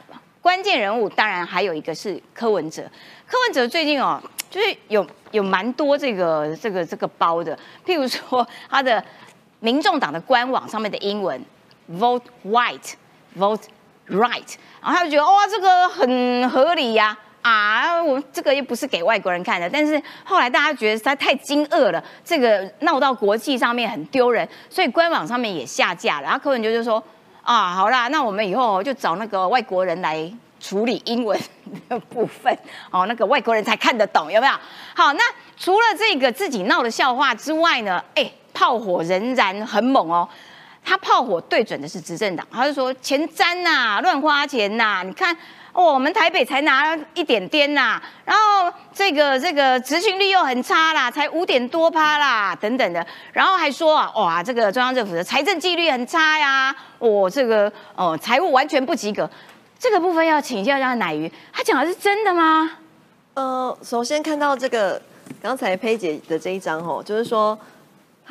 [0.41, 2.83] 关键人物当然还有一个是柯文哲。
[3.27, 9.03] 柯文哲最近哦， 就是有有蛮多这个这个这个包的，譬如说他的
[9.61, 11.43] 民众党的官网上面的英文
[11.93, 13.63] vote white，vote
[14.09, 17.17] right，然后他就觉得哇，这个很合理呀。
[17.43, 26.23] 啊我这个又不是给外国人看的，但是后来大家觉得实在太惊愕了，这个闹到国际上面很丢人，所以官网上面也下架了。
[26.23, 27.03] 然后柯文哲就说
[27.43, 31.39] ：“啊，好啦，那我们以后就找那个外国人来处理英文
[31.89, 32.57] 的部分，
[32.91, 34.53] 哦，那个外国人才看得懂，有没有？
[34.95, 35.23] 好，那
[35.57, 40.29] 除了这个自己闹的笑话之外呢，哎，炮火仍然很猛哦。
[40.85, 45.37] 他炮火对准的是执政党，他就说钱沾呐，乱花钱呐，你看。”
[45.73, 59.29] 哦，我们台北才拿一点点呐，然后这个这个执行率又很差啦，才五点多趴啦，等等的，然后还说啊，哇，这个中央政府的财政纪律很差呀，哦，这个哦财务完全不及格，
[59.79, 62.71] 这个部分要请教一下奶鱼，他讲的是真的吗？
[63.35, 65.01] 呃，首先看到这个
[65.41, 67.59] 刚才佩姐的这一张哦，就是说。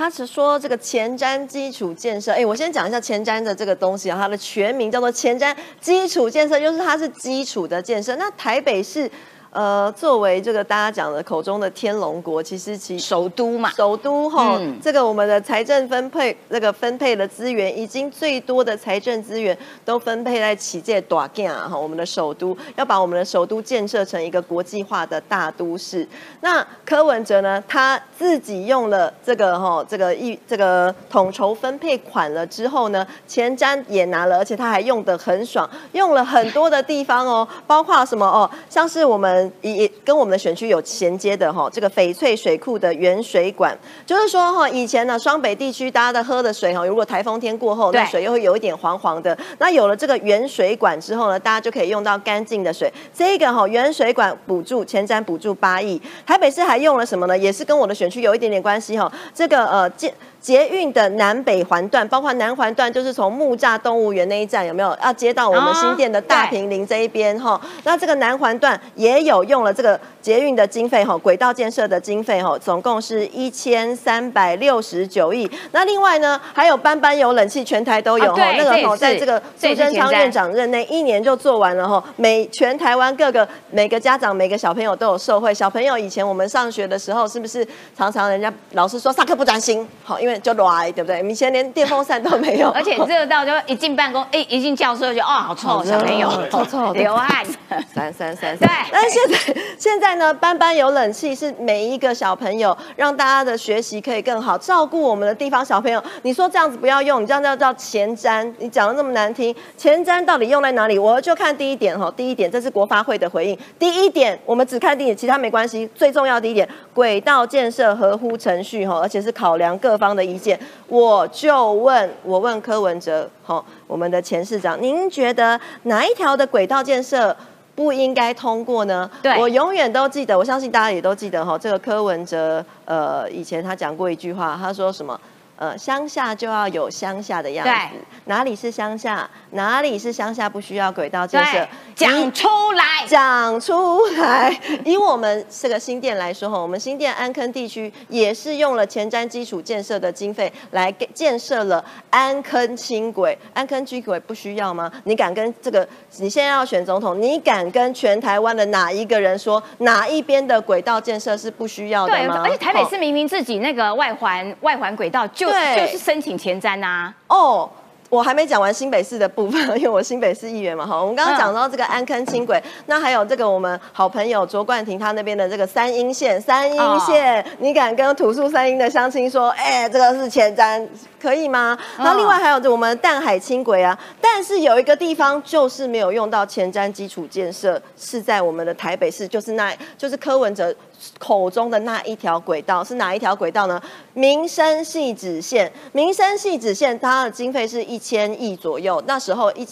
[0.01, 8.15] 他是说这个前瞻基础建设，哎，我先讲一下前瞻的这个东西啊，它的全名叫做前瞻基础建设，就是它是基础的建设。
[8.15, 9.09] 那台北市。
[9.51, 26.07] 呃，作为这个大家讲的口中的天龙国，其实其首都嘛，首都哈，这个我们的财政分配，那个分配的资源，已经最多的财政资源都分配在旗舰大建啊哈，我们的首都要把我们的首都建设成一个国际化的大都市。
[26.39, 39.40] 那柯文哲呢，他自己用了这个哈，这个一这个统筹分配款了之后呢，前瞻也拿了，而且他还用的很爽，用了很多的地方哦，包括什么哦，像是我们。
[39.61, 49.37] 也跟我们的选区有衔接的哈，这个翡翠水库的原水管，就是说哈，以前呢双北地区大家的喝的水哈，如果台风天过后，那水又会有一点黄黄的。
[49.59, 52.91] 那有了这个原水管之后呢，大家就可以用到干净的水。
[53.13, 57.37] 这个哈原水管补助前瞻补助八亿，台北市还用了什么呢？
[57.37, 59.11] 也是跟我的选区有一点点关系哈。
[59.33, 60.13] 这个呃建。
[60.41, 67.61] 捷运的南北环段，包括南环段，就是从木栅动物园那一站，有没有要接到我们新店的大平林这一边哈？
[67.83, 75.49] 那这个南环段也有用了这个捷运的经费哈，轨道建设的经费哈，总共是一千三百六十九亿。
[75.73, 78.51] 那另外呢，还有班班有冷气，全台都有哈。
[78.53, 82.03] 那个哈，在这个苏贞昌院长任内，一年就做完了哈。
[82.15, 85.53] 每全台湾各个每个家长每个小朋友都有受惠。
[85.53, 89.87] 小朋友以前我们上学的时候，是不是常常人家老师说上课不专心？
[90.03, 90.63] 好，因为就热，
[90.93, 91.21] 对不对？
[91.29, 97.45] 以前连电风扇都没有，而且热到就一进办公，哎，一进教室就哦，好臭，小朋友好臭，流汗，
[97.93, 98.57] 三三三。
[98.57, 106.03] 对，但是现在现在呢，班班有冷气，是每一个小朋友让大家的学习可以更好，照顾我们的地方小朋友。
[106.23, 110.99] 你说这样子不要用，你这样叫叫前瞻，你讲的那么难听，前瞻到底用在哪里？
[110.99, 113.57] 我就看第一点哈，第一点这是国发会的回应。
[113.79, 115.89] 第一点，我们只看第一点，其他没关系。
[115.95, 120.59] 最重要的一点，轨道建设合乎程序哈，而且是考量各方的意见。
[120.87, 127.35] 我就问，我问柯文哲，哈，我们的前市长，您觉得哪一条的轨道建设？
[127.73, 129.09] 不应该通过呢？
[129.23, 131.57] 对，我永远都记得，我相信大家也都记得哈。
[131.57, 135.19] 这个柯文哲，呃，以前他讲过一句话，他说什么？
[135.61, 137.95] 呃，乡下就要有乡下的样子。
[138.25, 139.29] 哪里是乡下？
[139.51, 140.49] 哪里是乡下？
[140.49, 141.67] 不需要轨道建设。
[141.93, 144.59] 讲出来，讲出来。
[144.83, 153.37] 以我们这个新店来说哈，我们新店安坑地区也是用了前瞻基础建设的经费来建设了安坑轻轨。
[153.53, 154.91] 安坑轻轨不需要吗？
[155.03, 155.87] 你敢跟这个？
[156.17, 162.41] 你现在要选总统，你敢跟全台湾的哪一个人说哪一边的轨道建设是不需要的吗？
[162.41, 165.50] 对，而且台北市明明自己那个外环外环轨道就。
[165.75, 167.13] 就是申请前瞻呐。
[167.27, 167.69] 哦，
[168.09, 170.85] 我还没讲完新北市的部分， 因为我新北市议员嘛。
[170.85, 180.85] 哈，我们刚刚讲到这个安坑轻轨，那还有这个我们好朋友卓冠廷他那边的这个三阴线，三阴线，你敢跟土树三阴的乡亲说，哎，这个是前瞻，
[181.21, 181.77] 可以吗？
[181.99, 190.75] 那另外还有我们淡海轻轨啊，但是有一个地方就是没有用到前瞻基础建设，是在我们的台北市，就是那，就是柯文哲。
[191.17, 193.81] 口中的那一条轨道是哪一条轨道呢？
[194.13, 199.01] 民生系指线，民生系指线，它的经费是一千亿左右。
[199.07, 199.67] 那时候一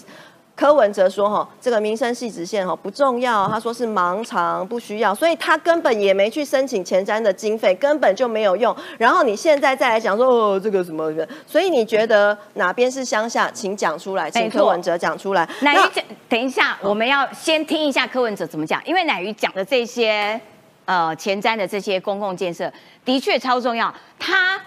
[0.59, 8.75] 柯文哲说：“哈，这个民生系直线哈不重要，他说是盲肠，不需要，所以他根本也没去申请前瞻的经费，根本就没有用。
[8.97, 11.09] 然后你现在再来讲说哦，这个什么？
[11.47, 13.49] 所以你觉得哪边是乡下？
[13.51, 15.47] 请讲出来，请柯文哲讲出来。
[15.61, 20.37] 乃瑜讲，等一下，我们要先听一下柯文哲怎么讲，因为乃瑜讲的这些。”
[20.83, 22.73] 呃，前瞻的这些公共建设
[23.05, 24.59] 的确超重要，他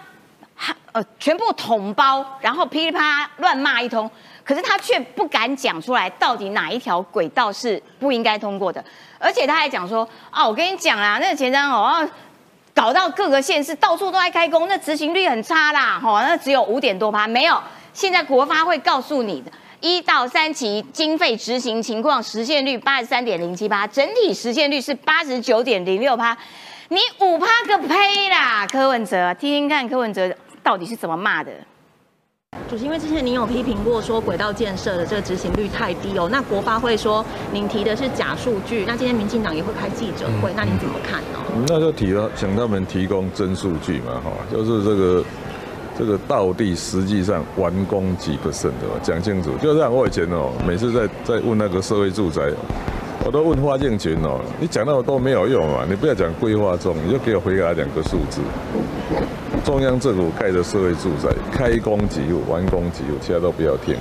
[0.93, 4.09] 呃全部统包，然后噼里啪啦乱骂一通，
[4.43, 8.83] 可是他却不敢讲出来，到底哪一条轨道是不应该通过的，
[9.17, 12.07] 而且他还讲说啊，我跟你讲啊，那个前瞻哦，
[12.73, 17.57] 搞到各个县市到处都在开工，那执行率很差啦，吼，那只有五点多趴，没有，
[17.93, 19.51] 现在国发会告诉你的。
[19.79, 26.37] 一到三期经费执行情况实现率八十三点零七八，整体实现率是八十九点零六趴。
[26.87, 31.51] 你五趴个呸啦，柯文哲，听听看柯文哲到底是怎么骂的。
[32.69, 41.39] 主席，因为之前您有批评过说轨道建设的这个执行率太低哦，那国发会说您提的是假数据，那今天民进党也会开记者会，那您怎么看呢？
[41.67, 45.23] 那就提了，请他们提供真数据嘛，哈，就是这个。
[45.95, 49.51] 这个到底实际上完工几 percent 的讲清楚。
[49.61, 52.41] 就像我以前哦，每次在在问那个社会住宅，
[53.25, 58.41] 我都问花建群哦，你讲那么多没有用啊，你不要讲规划中，你就给我回答两个数字。
[59.63, 63.95] 中央政府盖的社会住宅，开工即有，完工即有，其他都不要听。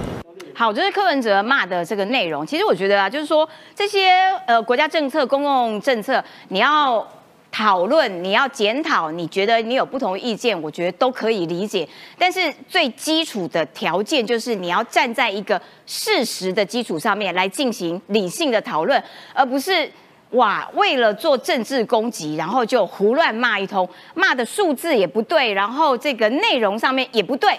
[0.54, 4.10] 好，就是柯文哲骂的这个内容，其实我觉得啊，就是说这些
[4.46, 7.06] 呃国家政策、公共政策，你要。
[7.52, 11.86] 讨论你要检讨，你觉得你有不同意见，我觉得都可以理解。
[12.18, 19.00] 但是最基础的条件就是你要站在一个事实的基础上面来进行理性的讨论，
[19.34, 19.88] 而不是
[20.30, 27.50] 哇为了做政治攻击，然后就胡乱骂一通，骂的数字也不对，然后这个内容上面也不对。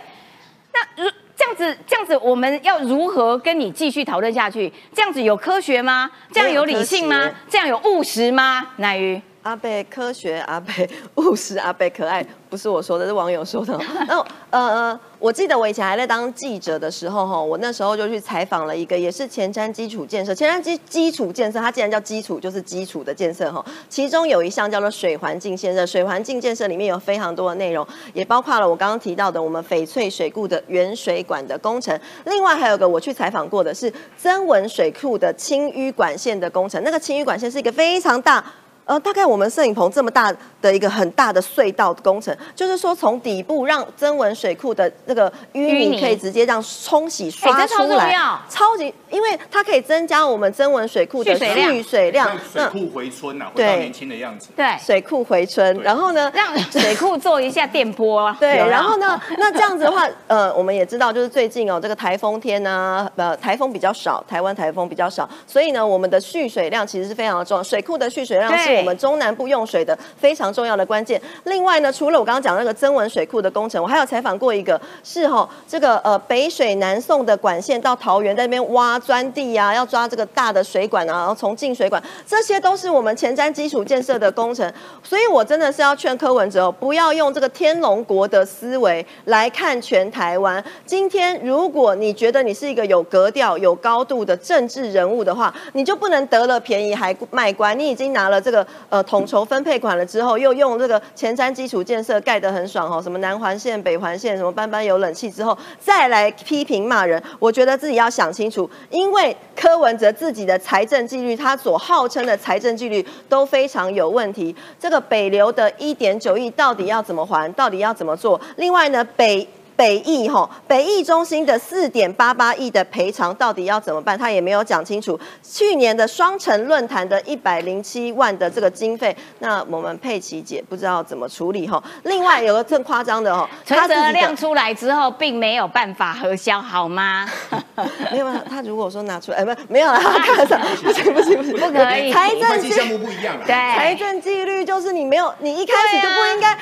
[0.73, 4.73] 那如这样子，这样子我们要如何跟你继续讨论下去？
[4.91, 6.10] 这样子有科学吗？
[6.32, 7.32] 这样有理性吗？
[7.47, 8.69] 这样有务实吗？
[8.77, 9.21] 乃瑜。
[9.43, 13.77] 阿贝科学，阿贝务实，阿贝可爱，不是我说的，是网友说的。
[14.08, 20.34] 然 后，呃，我记得我以前还在当记者的时候，哈，我那时候就去采访了一个，也是前瞻基础建设。
[20.34, 23.63] 前瞻基基础建设，它既然叫基础，就是基础的建设，哈。
[23.89, 31.99] 其中有一项叫做水环境建设，水环境建设里面有非常多的内容，也包括了我刚刚提到的我们翡翠水库的原水管的工程。
[32.25, 38.41] 另外还有个我去采访过的是增文水库的清淤管线的工程，那个清淤管线是一个非常大。
[38.85, 48.13] 呃，大概我们摄影棚这么大的一个很大的隧道工程，就是说从底部让增文水库的那个淤泥可以直接让冲洗刷出来，
[48.49, 54.49] 超级，因为它可以增加我们增文水库的蓄水量，水库回春呐，回到年轻的样子。
[54.55, 58.36] 对，水库回春，然后呢，让水库做一下电波。
[58.38, 68.72] 对，然后呢，那这样子的话，呃，我们也知道，就是最近哦，这个台风天呢，呃，台风比较少，台湾台风比较少，所以呢，我们的蓄水量其实是非常的重要，水库的蓄水量是。
[68.78, 71.21] 我们中南部用水的非常重要的关键。
[71.45, 84.71] 另外呢，除了我刚刚讲那个增文水库的工程，我还有采访过一个，是哈这个呃北水南送的管线到桃园在那边挖钻地啊，要抓这个大的水管啊，然后从进水管，这些都是我们前瞻基础建设的工程。
[85.03, 90.63] 所以我真的是要劝柯文哲，不要用这个天龙国的思维来看全台湾。
[90.86, 97.76] 今天如果你觉得你是一个有格调、有高度的政治人物的话，你就不能得了便宜还卖乖。
[97.76, 98.62] 你已经拿了这个。
[98.89, 114.55] 呃，统筹分配款了之后，又用这个前瞻基础建设盖得很爽哦，什么南环线、北环线，什么班班有冷气之后，再来批评骂人，我觉得自己要想清楚，因为柯文哲自己的财政纪律，他所号称的财政纪律都非常有问题。
[114.80, 117.51] 这个北流的一点九亿到底要怎么还？
[117.53, 118.39] 到底要怎么做？
[118.57, 119.47] 另外呢，北。
[119.76, 124.17] 北艺哈，北艺中心的四点八八亿的赔偿到底要怎么办？
[124.17, 125.19] 他也没有讲清楚。
[125.41, 131.82] 去年的双城论坛的一百零七万的这个经费，那我们佩奇姐不知道怎么处理哈。
[132.03, 137.28] 另外有个更夸张的哈， 存折量出来之后，并没有办法核销，好吗？
[138.11, 142.13] 没有他如果说拿出来，不没有 了，不行不行不行，不可以。
[142.13, 146.57] 财政项目不一样了，对，财政纪律就是你没有，你一开始就不应该。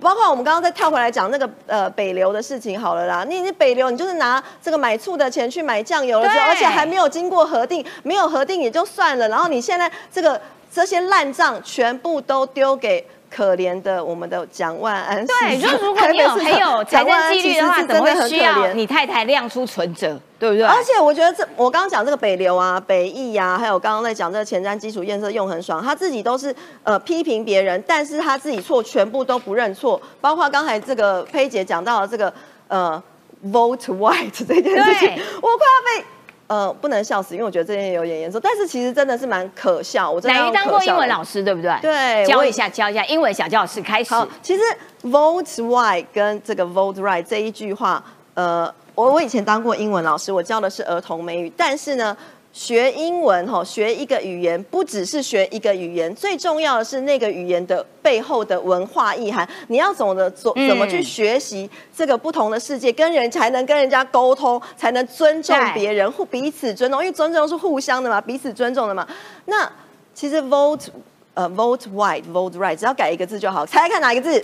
[0.00, 10.40] 包括我们刚刚再跳回来讲那个呃北流的事情好了啦，你你北流你就是拿这个买醋的钱去买酱油了，而且还没有经过核定，没有核定也就算了，然后你现在这个
[10.72, 13.06] 这些烂账全部都丢给。
[13.30, 20.64] 可怜的我们的蒋万安，对，就如果你有很有财政纪律的话，怎么会需要你太太亮出存折，对不对？
[20.64, 32.32] 而且我觉得这我刚刚讲这个北流啊、北翼啊，还有刚刚在讲这个前瞻基础建设用很爽，他自己都是呃批评别人，但是他自己错全部都不认错，包括刚才这个佩姐讲到的这个
[32.68, 33.02] 呃
[33.46, 35.10] vote white 这件事情，
[35.42, 36.06] 我快要被。
[36.46, 38.40] 呃，不能笑死，因为我觉得这件有点严重。
[38.42, 40.10] 但是其实真的是蛮可笑。
[40.10, 41.76] 我真的当过英文老师，对不对？
[41.82, 44.14] 对，教一下，教一下英文小教室开始。
[44.42, 44.62] 其实
[45.02, 48.02] vote why 跟这个 vote right 这一句话，
[48.34, 52.16] 呃，我我以前当过英文老师，我教的是儿童美语，但是呢。
[52.56, 59.46] 学英文哈，学一个语言不只是学一个语言，最重要的是那个语言的背后的文化意涵。
[59.68, 69.06] 你要懂得怎怎么去学习这个不同的世界，跟人才能跟人家沟通，才能尊重别人，互彼此尊重，因为尊重是互相的嘛，彼此尊重的嘛。
[69.44, 69.70] 那
[70.14, 70.86] 其实 vote
[71.34, 74.40] 呃 vote white vote right 只要改一个字就好，猜猜看哪一个字？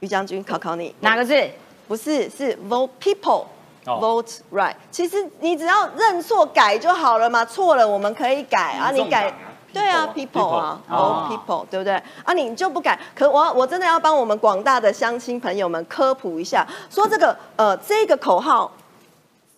[0.00, 1.40] 于将军考考你，哪个字？
[1.86, 3.44] 不是，是 vote people。
[3.84, 9.30] Vote right，其实你只要认错改就好了嘛，错了我们可以改啊，你改，
[9.74, 11.92] 对啊，people 啊，vote people，对不对？
[12.24, 18.72] 啊，你就不改，可我我真的要帮我们广大的乡亲朋友们科普一下，说这个呃这个口号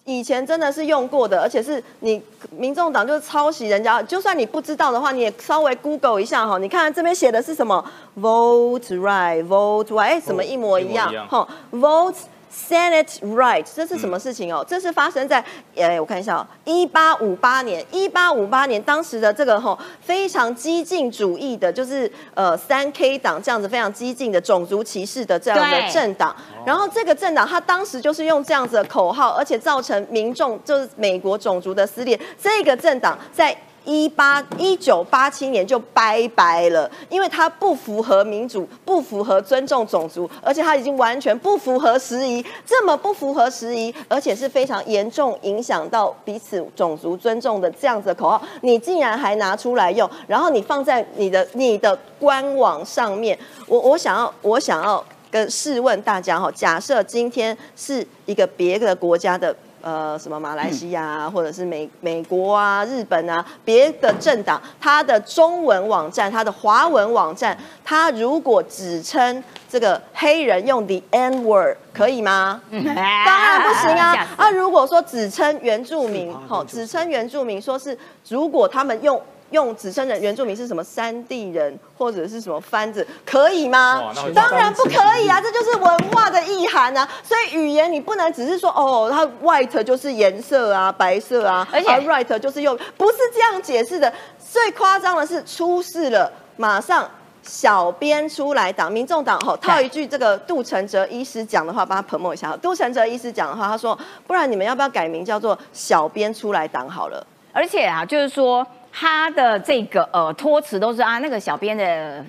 [0.05, 2.21] 以前真的是用过的，而且是你
[2.51, 7.85] 民众党就是抄袭人家，就算你不知道的话，你也稍微 Google 一下哈，你看这边写的是什么
[8.19, 11.29] ，Vote right，Vote right，哎，怎么一模一样？
[11.29, 12.17] 哈，Vote。
[12.51, 14.65] Senate right，这是什么事情哦？
[14.67, 15.45] 这是发生在，
[15.75, 26.35] 呃，我看一下哦，一八五八年，一八五八年，当时的这个吼非常激进主义的，就是呃三 K 党这样子非常激进的种族歧视的这样的政党，
[26.65, 33.57] 然后这个政党他当时就是用这样子的口号，而且造成民众就是美国种族的撕裂，这个政党在。
[33.87, 42.45] 一八一九八七年就拜拜了，因为它不符合民主，不符合尊重种族，而且它已经完全不符合时宜。
[42.67, 53.39] 这么不符合时宜，而且是非常严重影响到彼此种族尊重的这样子的口号，你竟然还拿出来用，然后你放在你的你的官网上面。
[53.69, 59.55] 我我想要我想要跟试问大家哈，假设今天是一个别的国家的。
[59.83, 72.61] 呃，什么马来西亚或者是美美国啊、日本啊，别的政党，它的中文网站、它的华文网站，它如果只称这个黑人用 the N word 可以吗？
[72.71, 74.27] 当然不行啊！
[74.37, 77.97] 啊，如果说只称原住民，好，只称原住民，说是
[78.29, 79.21] 如果他们用
[79.51, 84.13] 用只称人原住民是什么山地人或者是什么番子，可以吗？
[84.35, 85.41] 当然不可以啊！
[85.41, 87.09] 这就是文化的意涵啊！
[87.23, 94.13] 所以语言你不能只是说哦，它 white 就是颜色啊，白色啊，而且 right 就是用，不是这样解释的。
[94.39, 97.09] 最夸张的是出事了，马上。
[97.49, 102.57] 小编出来挡，民众党吼套一句这个杜承哲医师讲的话，帮他捧一下。
[102.57, 107.25] 杜承哲医师讲的话，他说：“不然你们要不要改名叫做小编出来挡好了？”
[107.55, 108.67] 而且啊，就是说
[108.99, 112.25] 他的这个呃托词都是啊，那个小编的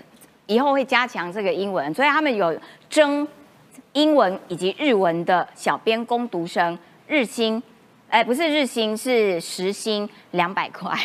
[0.48, 2.54] 以后会加强这个英文，所以他们有
[2.90, 3.26] 征
[3.94, 7.64] 英文以及日文的小编攻读生，日薪。
[8.10, 10.98] 哎，不是日薪，是时薪两百块，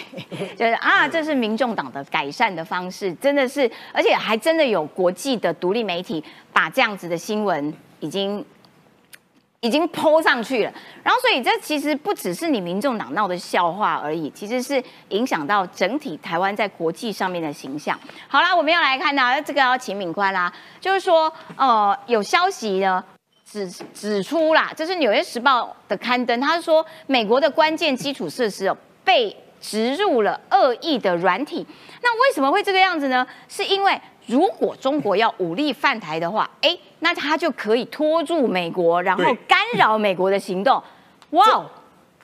[0.57, 8.45] 就是啊，这是民众党的改善的方式，真的是，而且还真的有国际的独立媒体把这样子的新闻已经
[9.63, 17.99] 已经抛上去了，然后所以这其实不只是你民众党闹的笑话而已，其实是影响到整体台湾在国际上面的形象。
[18.29, 23.03] 好了，我们要来看到这个要请敏宽啦，就是说，呃，有消息呢。
[23.45, 31.67] 指指出啦，这是《纽约时报》的刊登，他说美国的关键基础设施哦被植入了恶意的软体。
[32.01, 33.27] 那为什么会这个样子呢？
[33.49, 40.81] 是因为如果中国要武力犯台的话，哎，那他就可以拖住美国，然后干扰美国的行动。
[41.31, 41.67] 哇，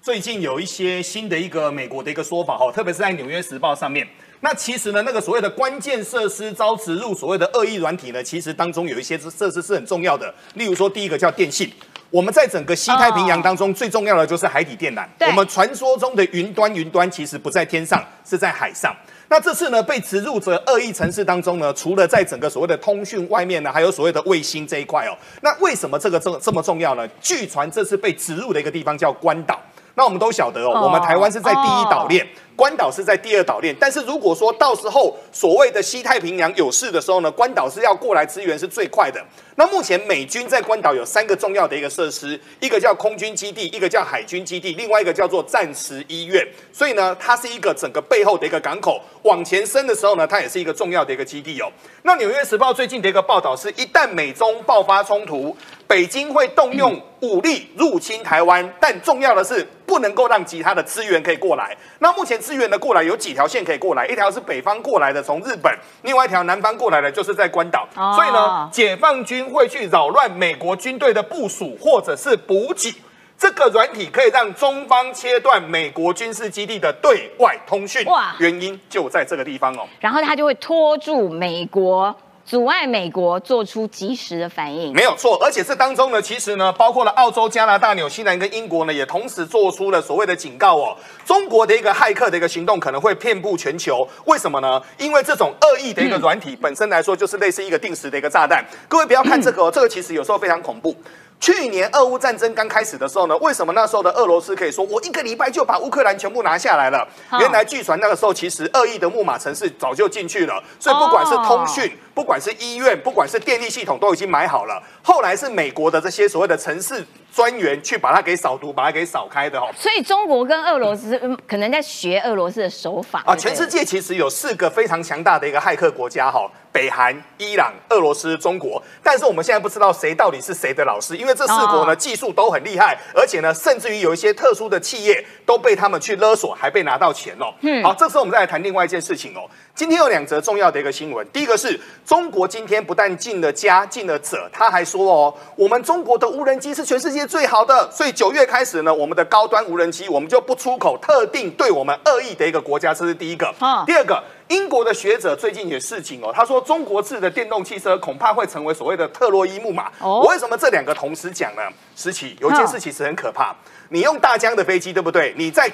[0.01, 4.07] 最近有一些新的一个美国的一个说法哈，特别是在《纽约时报》上面。
[4.41, 10.33] 那其实呢，那个所谓的关键设施遭植入所谓的恶意软体呢，其实当中有一些设施是很重要的。
[10.55, 11.69] 例如说，第一个叫电信。
[12.11, 15.07] 我们在整个西太平洋当中最重要的就是海底电缆。
[15.27, 18.97] 我们传说中的云端，云端其实不在天上，是在海上。
[19.31, 25.13] 那这次呢，被植入者恶意城市当中呢，除了在整个所谓的通讯外面呢，还有所谓的卫星这一块哦。
[25.43, 27.07] 那为什么这个这这么重要呢？
[27.21, 29.61] 据传这次被植入的一个地方叫关岛。
[29.99, 32.25] 那我们都晓得哦，我们台湾是在第一岛链。
[32.55, 39.25] 关岛是在第二岛链，但是如果说到时候所谓的西太平洋有事的时候呢，关岛是要过来支援是最快的。
[39.55, 46.45] 那目前美军在关岛有三个重要的一个设施，一个叫空军基地，一个叫海军基地，另外一个叫做战时医院。
[46.73, 51.71] 所以呢，它是一个整个背后的一个港口，往前伸的时候呢，它也是一个重要的一个基地哦。
[52.03, 55.57] 那纽约时报最近的一个报道是，一旦美中爆发冲突，
[55.89, 61.77] 北京会动用武力入侵台湾，但重要的是不能够让其他的资源可以过来。
[61.99, 62.39] 那目前。
[62.39, 65.71] 资源的过来有几条线可以过来，一条是北方过来的，从日本；
[66.03, 67.87] 另外一条南方过来的，就是在关岛。
[68.15, 72.95] 所以呢，解放军会去扰乱美国军队的部署或者是补给。
[73.37, 78.05] 这个软体可以让中方切断美国军事基地的对外通讯。
[78.07, 79.87] 哇，原因就在这个地方哦。
[80.01, 82.17] 然后他就会拖住美国。
[82.49, 85.37] 阻碍美国做出及时的反应，没有错。
[85.45, 90.97] 而且这当中呢，其实呢，包括了澳洲、加拿大、纽西兰跟英国呢，也同时做出了所谓的警告哦。
[91.27, 94.09] 中国的一个骇客的一个行动可能会遍布全球。
[94.25, 94.81] 为什么呢？
[94.97, 98.65] 因为这种恶意的一个软体本身来说，就是类似一个定时的一个炸弹。
[98.89, 100.97] 各位不要看这个，这个其实有时候非常恐怖。
[101.41, 107.07] 去年俄乌战争刚开始的时候呢，为什么那时候的俄罗斯可以说我一个礼拜就把乌克兰全部拿下来了？
[107.39, 114.83] 原来据传那个时候其实恶意的木马城市早就进去了，所以不管是通讯，不管是医院，不管是电力系统都已经买好了。
[115.03, 117.07] 后来是美国的这些所谓的城市。
[117.33, 119.69] 专员去把它给扫毒，把它给扫开的哦。
[119.77, 123.37] 所以中国跟俄罗斯可能在学俄罗斯的手法啊。
[123.37, 128.83] 全世界其实有四个非常强大的一个骇客国家哈，北韩、伊朗、俄罗斯、中国。
[129.03, 137.55] 但是我们现在不知道谁到底是谁的老师，因为这四国呢技术都很厉害，而且呢甚至于有一些特殊的企业都被他们去勒索，还被拿到钱哦。
[137.61, 139.49] 嗯，好，这时候我们再来谈另外一件事情哦。
[139.79, 153.55] 今天有两则重要的一个新闻，第一个是中国今天不但进了家，进了者，他还说哦，我们中国的无人机是全世界最好的，所以九月开始呢，我们的高端无人机我们就不出口特定对我们恶意的一个国家，这是第一个。
[153.61, 159.85] 啊，第二个，英国的学者最近也示警哦，他说中国制的电动汽车恐怕会成为所谓的特洛伊木马。
[160.01, 161.63] 哦，我为什么这两个同时讲呢？
[161.95, 163.55] 石奇有一件事其实很可怕，
[163.91, 165.33] 你用大疆的飞机，对不对？
[165.39, 165.71] 你在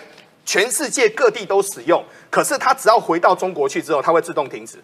[0.46, 2.04] 全世界各地都使用，
[2.34, 4.82] 可是他只要回到中国去之后，他会自动停止，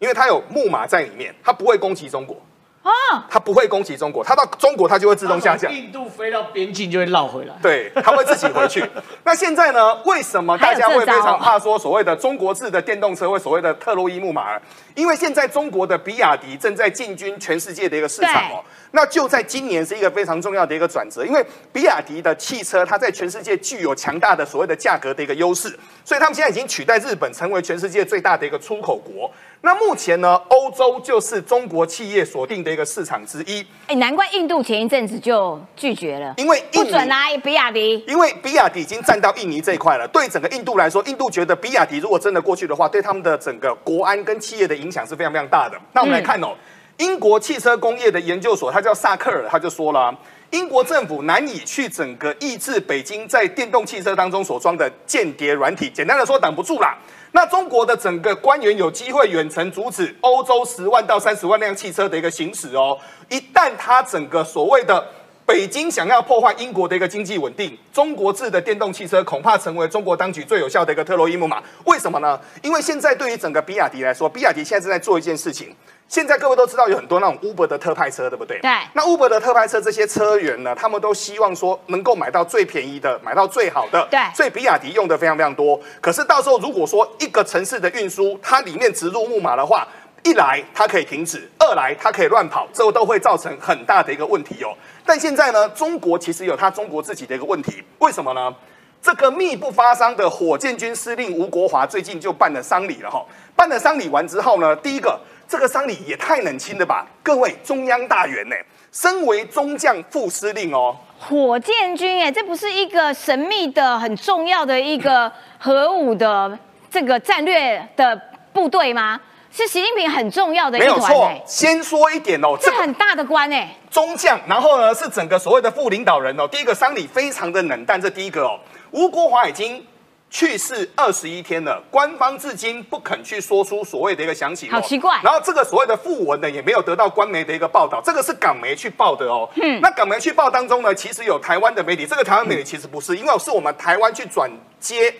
[0.00, 2.36] 因为他有木马在里面，他不会攻击中国。
[2.82, 5.70] 啊，它不会攻击中国，它到中国它就会自动下降。
[5.70, 8.82] 印度飞到边境就会绕回来，对，它会自己回去。
[9.22, 9.94] 那现在呢？
[10.04, 14.58] 为什么大家会非常怕说所谓的中国制的电动车或所谓的特洛伊木马？
[14.94, 18.64] 因为现在中国的比亚迪正在进军全世界的一个市场哦。
[18.92, 25.68] 那就在今年是一个非常重要的一个转折，因为比亚迪的汽车它在全世界具有强大的所谓的价格的一个优势，
[26.04, 29.30] 所以他们现在已经取代日本成为全世界最大的一个出口国。
[29.62, 33.62] 那目前呢，欧洲就是中国企业锁定的一个市场之一。
[33.88, 38.02] 哎，难怪印度前一阵子就拒绝了，因为不准啊，比亚迪。
[38.08, 40.08] 因为比亚迪已经占到印尼这一块了。
[40.08, 45.78] 对整个印度来说，印度觉得比亚迪如果真的过去的话，对他们的整个国安跟企业的影响是非常非常大的。
[45.92, 46.54] 那我们来看哦，
[46.96, 50.16] 英国汽车工业的研究所，它叫萨克尔，他就说了，
[50.52, 56.96] 英国政府难以去整个抑制北京在电动汽车当中所装的间谍软体，简单的说，挡不住啦。
[57.32, 62.98] 那中国的整个官员有机会远程阻止欧洲十万到三十万辆汽车的一个行驶哦。
[63.28, 65.06] 一旦它整个所谓的
[65.50, 71.60] 北京想要破坏英国的一个经济稳定，中国制的电动汽车恐怕成为中国当局最有效的一个特洛伊木马。
[71.86, 72.38] 为什么呢？
[72.62, 75.74] 因为现在对于整个比亚迪来说，比亚迪现在正在做一件事情。
[76.06, 78.60] 现在各位都知道有很多那种 Uber 的特派车，对不对？
[78.60, 78.70] 对。
[78.92, 84.06] 那 Uber 的特派车这些车员呢，他们都希望说能够买到最便宜的，买到最好的。
[84.08, 84.20] 对。
[84.32, 85.80] 所以比亚迪用的非常非常多。
[86.00, 89.84] 可是到时候如果说一个城市的运输，它里面植入木马的话，
[90.22, 94.70] 一来它可以停止，二来它可以乱跑，这都会造成很大的一个问题哦。
[95.04, 98.54] 但现在呢，中国其实有它中国自己的一个问题，为什么呢？
[99.02, 103.24] 这个密不发丧的火箭军司令吴国华最近就办了丧礼了哈。
[103.56, 105.18] 办了丧礼完之后呢，第一个。
[105.50, 107.04] 这个丧礼也太冷清了吧！
[107.24, 108.54] 各位中央大员呢，
[108.92, 116.56] 身为中将副司令哦，火箭军哎，这不是一个神秘的、很重要的一个核武的
[116.88, 118.16] 这个战略的
[118.52, 119.20] 部队吗？
[119.52, 121.42] 是习近平很重要的一团哎。
[121.46, 126.46] 先说一点哦，这很大的官哎，中将，然后呢是整个所谓的副领导人哦。
[126.46, 128.58] 第一个丧礼非常的冷淡，这第一个哦，
[128.90, 129.84] 吴国华已经。
[130.32, 135.18] 去世二十一天了，官方至今不肯去说出所谓的一个详情，好奇怪。
[135.24, 139.50] 然后这个所谓的讣文呢，也没有得到官媒的一个报道，这个是港媒去报的哦。
[139.60, 144.48] 嗯，那港媒去报当中呢，其实有台湾的媒体，这个台湾媒体其实不是，因为是我们台湾去转
[144.78, 145.12] 接。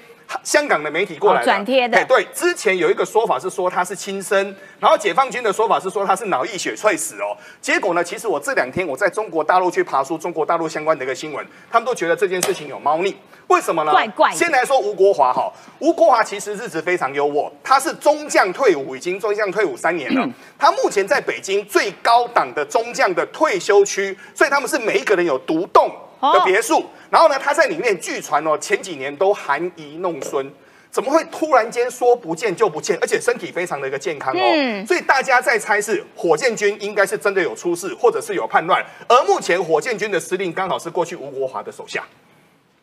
[0.42, 7.36] 香港的媒体过来转贴的，对，之前有一个说法是说他是亲生，然后解放军的说法是说他是脑溢血猝死哦。
[7.60, 13.14] 结果呢，其实我这两天我在中国大陆去爬出中国大陆相关的一个新闻，他们都觉得这件事情有猫腻。
[13.48, 13.90] 为什么呢？
[13.90, 14.30] 怪怪。
[14.30, 20.28] 先来说吴国华哈，吴国华其实日子非常优渥，他是中将退伍，已经中将退伍三年了。
[20.56, 25.90] 他目前在北京最高档的中将的退休区，所以他们是每一个人有独栋。
[26.20, 30.50] 的别墅，然后呢，他在里面据传哦，前几年都含饴弄孙，
[30.90, 32.98] 怎么会突然间说不见就不见？
[33.00, 38.84] 而且身体非常的一个健康哦，所以大家在猜是火箭军应该是真的有出事，或者是有叛乱。
[39.08, 42.04] 而目前火箭军的司令刚好是过去吴国华的手下，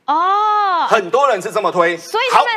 [0.05, 2.51] 哦，很多人是这么推，所以他们。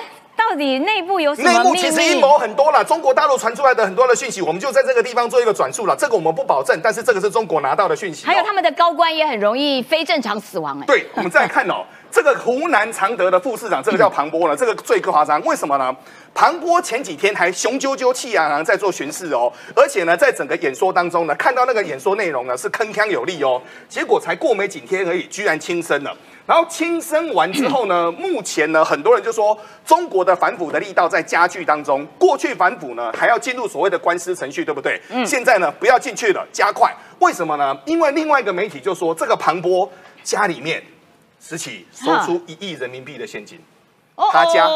[0.48, 1.76] 到底内部有什么内幕？
[1.76, 2.82] 其实阴谋很多了。
[2.82, 5.94] 中国大陆传出来的很多的讯息，我们就在这个地方做一个转述了。
[5.94, 8.26] 这个我们不保证，但是这个是中国拿到的讯息。
[8.26, 10.86] 还有他们的高官也很容易非正常死亡哎。
[10.86, 15.40] 对， 我们再看哦，这个湖南常德的副市长，这个叫庞波了，这个最夸张。
[15.42, 15.94] 为什么呢？
[16.32, 26.16] 庞波前几天还雄赳赳气昂昂在做巡视哦，而且呢，在整个演说当中呢，看到那个演说内容呢是铿锵有力哦，结果才过没几天而已，居然轻生了。
[26.50, 32.04] 然后轻生完之后呢， 目前呢，很多人就说中国的反腐的力道在加剧当中。
[32.18, 35.00] 过去反腐呢，还要进入所谓的官司程序，对不对？
[35.10, 35.24] 嗯。
[35.24, 36.92] 现在呢，不要进去了，加快。
[37.20, 37.78] 为什么呢？
[37.86, 39.88] 因为另外一个媒体就说，这个庞波
[40.24, 40.82] 家里面
[41.38, 43.56] 拾起收出一亿人民币的现金，
[44.32, 44.68] 他家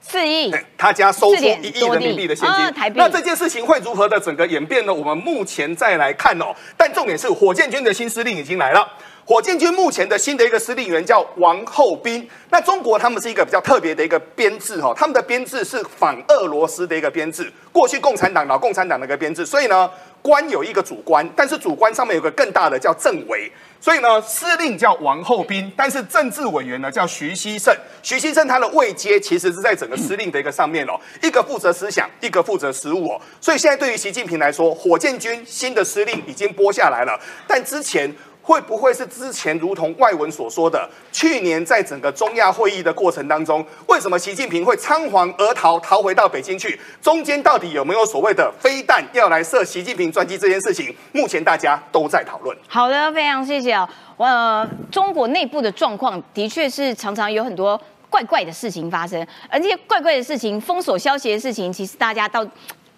[0.00, 2.94] 四亿，他家收出一亿人民币的现金。
[2.94, 4.94] 那这件事情会如何的整个演变呢？
[4.94, 6.46] 我们目前再来看哦。
[6.74, 8.90] 但重点是，火箭军的新司令已经来了。
[9.24, 12.28] 火箭军目前的新的一个司令员叫王厚斌。
[12.50, 19.88] 那中国他们是一个比较特别的一个编制哈，他们的编制是反俄罗斯的一个编制，过去共产党老共产党的一个编制，所以呢，
[20.20, 23.50] 官有一个主官，但是主官上面有个更大的叫政委，
[23.80, 27.74] 所以呢，司令叫王厚斌，但是政治委员呢叫徐锡胜。
[28.02, 33.20] 徐锡胜他的位阶其实是在整个司令的一个上面哦，一个负责思想，一个负责实务哦。
[33.40, 38.12] 所以现在对于习近平来说，火箭军新的司令已经拨下来了，但之前。
[38.42, 46.78] 会不会是之前如同外文所说的，去年在整个中亚会议的过程当中，为什么习近平会仓皇而逃，逃回到北京去？
[47.00, 50.94] 中间到底有没有所谓的飞弹要来射习近平专机这件事情？
[51.12, 52.56] 目前大家都在讨论。
[52.68, 53.88] 好的，非常谢谢啊。
[54.16, 57.80] 呃，中国内部的状况的确是常常有很多
[58.10, 62.44] 怪怪的事情发生，而这些怪怪的事情、封锁消息的事情，其实大家到。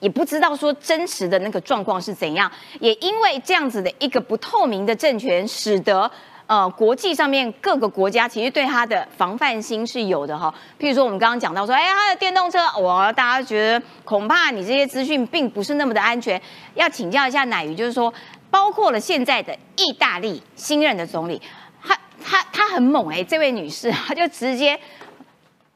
[0.05, 6.11] 也不知道说真实的那个状况是怎样，也因为这样子的一个不透明的政权，使得
[6.47, 10.55] 呃国际上面各个国家其实对他的防范心是有的哈。
[10.79, 16.39] 譬如说我们刚刚讲到说，哎，他的电动车，我大家觉得恐怕你这些资讯并不是那么的安全，
[16.75, 18.13] 要请教一下乃瑜，就是说，
[18.51, 21.41] 包括了现在的意大利新任的总理，
[21.83, 24.79] 他他他很猛哎，这位女士，她就直接。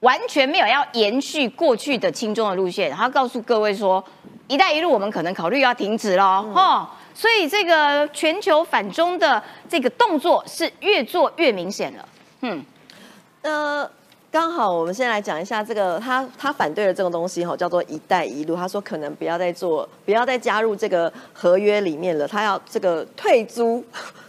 [0.01, 4.03] 完全没有要延续过去的轻中的路线，他告诉各位说，
[4.47, 12.09] 一带一路我们可能考虑要停止喽，哈，所以这个全球反中的这个动作是越做越明显了，
[12.43, 12.65] 嗯，
[13.43, 13.91] 呃。
[14.31, 18.55] 刚好，我们先来讲一下这个，他他反对的这个东西哈，叫做“一带一路”。
[18.55, 23.83] 他说可能不要再做，不要再加入这个合约里面了，他要这个退租。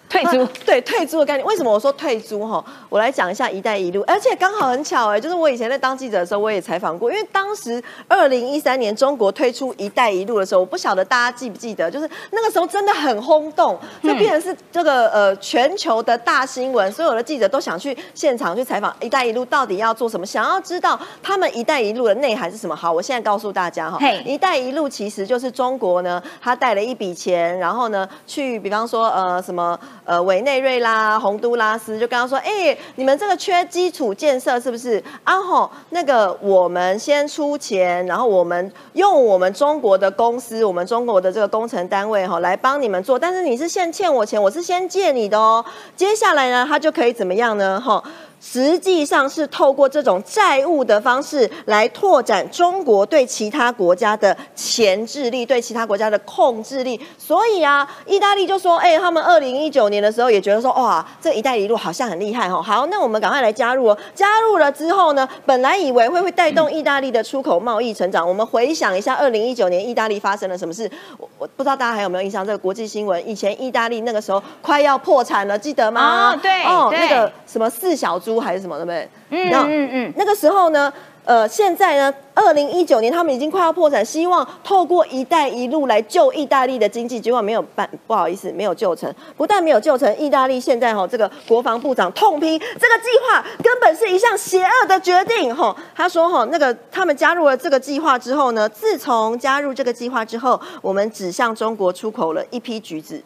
[0.09, 2.63] 退租对退租的概念，为什么我说退租哈？
[2.89, 22.75] 我来讲一下“一带一路”，而且刚好很巧哎，就是我以前在当记者的时候，我也采访过，因为当时二零一三年中国推出“一带一路”的时候，我不晓得大家记不记得，就是那个时候真的很轰动，就变成是这个呃全球的大新闻，所有的记者都想去现场去采访“一带一路”到底要做什么，想要知道他们“一带一路”的内涵是什么。
[22.75, 29.79] 好，我现在告诉大家哈，“一带一路”其实就是中国呢，他带了一笔钱，然后呢去，比方说呃什么。
[30.05, 35.03] 呃，委内瑞拉、洪都拉斯就跟他说：“哎，你们这个缺基础建设是不是？
[35.23, 43.19] 啊吼，那个我们先出钱，然后我们用我们中国的公司，我们中国的这个工程单位哈来帮你们做。
[43.19, 45.63] 但是你是先欠我钱，我是先借你的哦。
[45.95, 47.79] 接下来呢，他就可以怎么样呢？
[47.79, 48.03] 哈。”
[48.41, 56.99] 实际上是透过这种债务的方式来拓展中国对其他国家的钳制力，对其他国家的控制力。
[57.17, 62.61] 所以啊，意大利就说：“哎，他们二零一九年的时候也觉得说，哇，这一带一路好像很厉害哈。
[62.61, 63.97] 好，那我们赶快来加入哦。
[64.15, 68.25] 加入了之后呢，本来以为会会带动意大利的出口贸易成长。
[68.25, 70.89] 我们回想一下，二零一九年意大利发生了什么事？
[71.17, 72.45] 我我不知道大家还有没有印象？
[72.45, 76.31] 这个国际新闻，以前意大利那个时候快要破产了，记得吗？
[76.31, 78.17] 哦，对，哦，那个什么四小。
[78.29, 79.09] 猪还是什么，对不对？
[79.31, 80.13] 嗯嗯嗯。
[80.15, 80.93] 那个时候呢，
[81.25, 89.11] 呃，现在呢，二零一九年他们已经快要破产，希望透过“一带一路”来救意大利的经济，结果没有办，不好意思，没有救成。
[89.35, 95.55] 不但没有救成，意大利现在哈，这个国防部长痛批这个计划根本是一项邪恶的决定。
[95.55, 103.23] 哈，他说哈，那个他们加入了这个计划之后呢，自从加入这个计划之后，我们只向中国出口了一批橘子。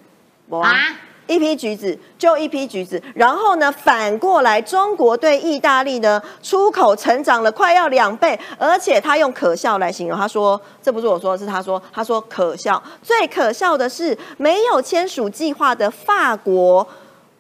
[0.50, 0.72] 啊。
[1.28, 16.88] 一批橘子就一批橘子，然后呢，反过来，中国对意大利呢出口成长了快要两倍，而且他用可笑来形容，他说这不是我说，是他说，他说可笑，最可笑的是没有签署计划的法国。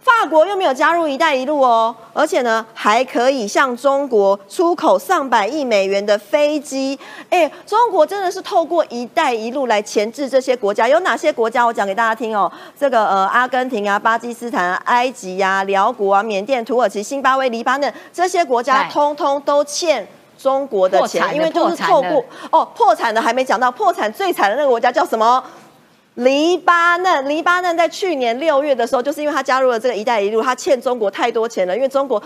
[0.04, 7.00] 法国又没有加入“一带一路”哦，而且呢，还可以向中国出口上百亿美元的飞机。
[7.30, 10.90] 哎，中国真的是透过“一带一路”来钳制这些国家。
[10.90, 11.66] 有哪些国家？
[11.66, 12.52] 我讲给大家听哦。
[12.78, 20.06] 这个呃，阿根廷啊、巴基斯坦、啊埃及呀、辽国啊、缅甸、土耳其、新巴威、黎巴嫩这些国家，通通都欠
[20.38, 25.42] 中国的钱，因为就是透过哦，破产的还没讲到，破产最惨的那个国家叫什么？
[26.16, 31.76] 黎巴嫩，黎巴嫩在去年六月的时候，就是因为他加入了这个“一带一路”，他欠中国太多钱了。
[31.76, 32.22] 因为中国，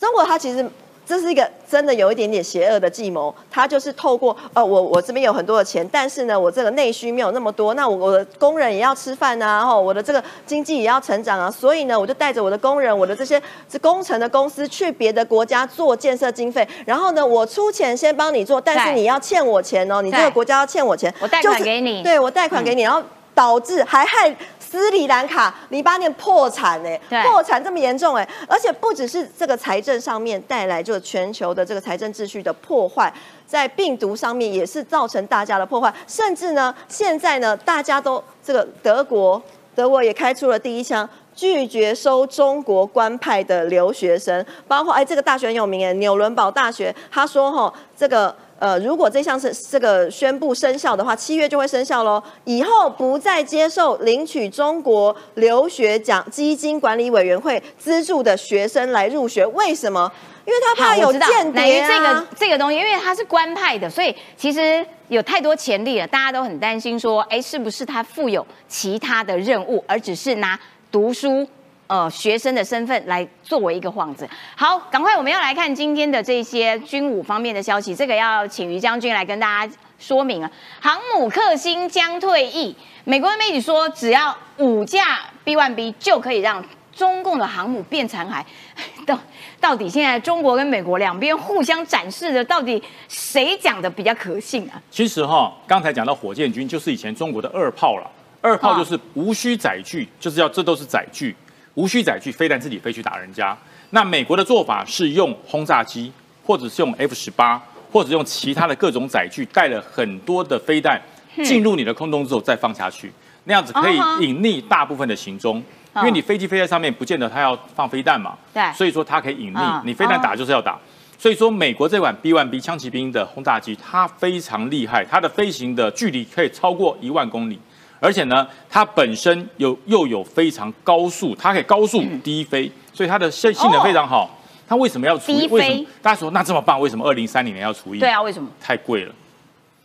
[0.00, 0.66] 中国他其实
[1.06, 3.34] 这是一个真的有一点点邪恶的计谋。
[3.50, 23.02] 他就是透过呃，我我这边有很多的钱，但是呢，我这个内需没有那么多，那我我的工人也要吃饭啊，然后我的这个经济也要成长啊，所以呢，我就带着我的工人，我的这些这工程的公司去别的国家做建设经费，然后呢，我出钱先帮你做，但是你要欠我钱哦，你这个国家要欠我钱，我贷款给你，对我贷款给你，然后。
[23.38, 33.14] 导致还害斯里兰卡、黎巴嫩破产哎，破产这么严重哎，而且不只是这个财政上面带来就全球的这个财政秩序的破坏，
[33.46, 39.40] 在病毒上面也是造成大家的破坏，甚至呢，现在呢，大家都这个德国，
[39.76, 48.34] 德国也开出了第一枪，拒绝收中国官派的留学生，包括哎，这个大学很有名哎，纽伦堡大学，他说哈，这个。
[48.58, 52.20] 呃，如果这项是这个宣布生效的话，七月就会生效喽。
[52.44, 59.46] 以后不再接受领取中国留学奖基金管理委员会资助的学生来入学。
[59.46, 60.10] 为什么？
[60.44, 61.88] 因为他怕有间谍啊。
[61.88, 66.06] 这个这个东西，因为他是官派的，所以其实有太多潜力了。
[66.06, 70.58] 大家都很担心说，哎，是不是他负有其他的任务，而只是拿
[70.90, 71.46] 读书？
[71.88, 74.28] 呃，学生的身份来作为一个幌子。
[74.54, 77.94] 好，赶快我们要来看今天的这些军武方面的消息。
[77.94, 80.50] 这个要请于将军来跟大家说明啊。
[80.80, 86.62] 航母克星将退役，美国媒体说，只要五架 B1B 就可以让
[86.94, 88.44] 中共的航母变残骸。
[89.06, 89.18] 到
[89.58, 94.76] 到底现在中国跟美国两边互相展示的，到底谁讲的比较可信啊？
[94.90, 98.10] 其实哈，刚才讲到火箭军就是以前中国的二炮了，
[98.42, 101.34] 二炮就是无需载具，就是要这都是载具。
[101.78, 103.56] 无需载具，飞弹自己飞去打人家。
[103.90, 106.12] 那美国的做法是用轰炸机，
[106.44, 107.62] 或者是用 F 十八，
[107.92, 111.00] 或者用其他的各种载具，带了很多的飞弹
[111.44, 113.12] 进入你的空中之后再放下去，
[113.44, 115.62] 那样子可以隐匿大部分的行踪。
[115.98, 118.36] 因为你飞机飞在上面，不见得它要放飞弹嘛。
[118.52, 119.82] 对，所以说它可以隐匿。
[119.84, 120.76] 你飞弹打就是要打。
[121.16, 127.58] 所以说，美国这款 B1B 枪骑兵的轰炸机，它非常厉害，它的飞行的距离可以超过一万公里，
[128.00, 134.38] 而且呢，它本身有又有非常高速，它可以高速低飞，所以它的性性能非常好。
[134.66, 135.46] 它为什么要除役？
[135.48, 136.80] 为什么大家说那这么棒？
[136.80, 137.98] 为什么二零三零年要除役？
[137.98, 138.48] 对啊，为什么？
[138.60, 139.14] 太贵了，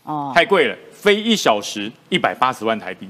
[0.04, 3.08] 哦，太贵了，飞一小时一百八十万台币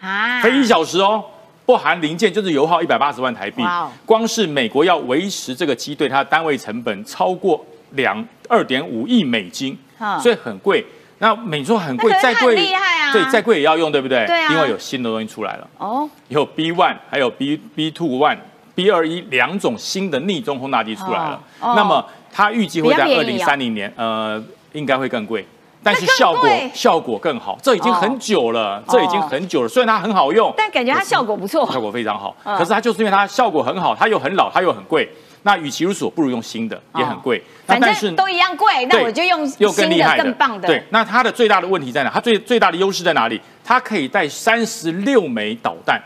[0.00, 1.24] 啊，飞一小时哦。
[1.64, 3.62] 不含零件就是油耗一百八十万台币，
[4.04, 9.78] 光是美国要维持这个机队，它的单位成本超过两二点五亿美金，
[10.20, 10.84] 所以很贵。
[11.22, 13.12] 那美说很贵，再贵厉害啊！
[13.12, 14.26] 对，再贵也要用，对不对？
[14.26, 14.52] 对啊。
[14.52, 18.36] 因为有新的东西出来了哦，有 B one，还有 B B two one、
[18.74, 21.40] B 二一两种新的逆中轰炸机出来了。
[21.60, 24.42] 那么它预计会在二零三零年，呃，
[24.72, 25.46] 应该会更贵。
[25.84, 29.68] 但是效果效果更好，这已经很久了，这已经很久了。
[29.68, 32.36] 虽然它很好用，但感觉它效果不错，效果非常好。
[32.44, 35.08] 可是它就是因为它效果很好，它又很老，它又很贵。
[35.42, 37.42] 那与其如此，不如用新的，也很贵。
[37.66, 40.66] 反正都一样贵，那我就用新的更棒的。
[40.68, 42.10] 对，那它的最大的问题在哪？
[42.10, 43.40] 它最最大的优势在哪里？
[43.64, 46.00] 它可以带三十六枚导弹，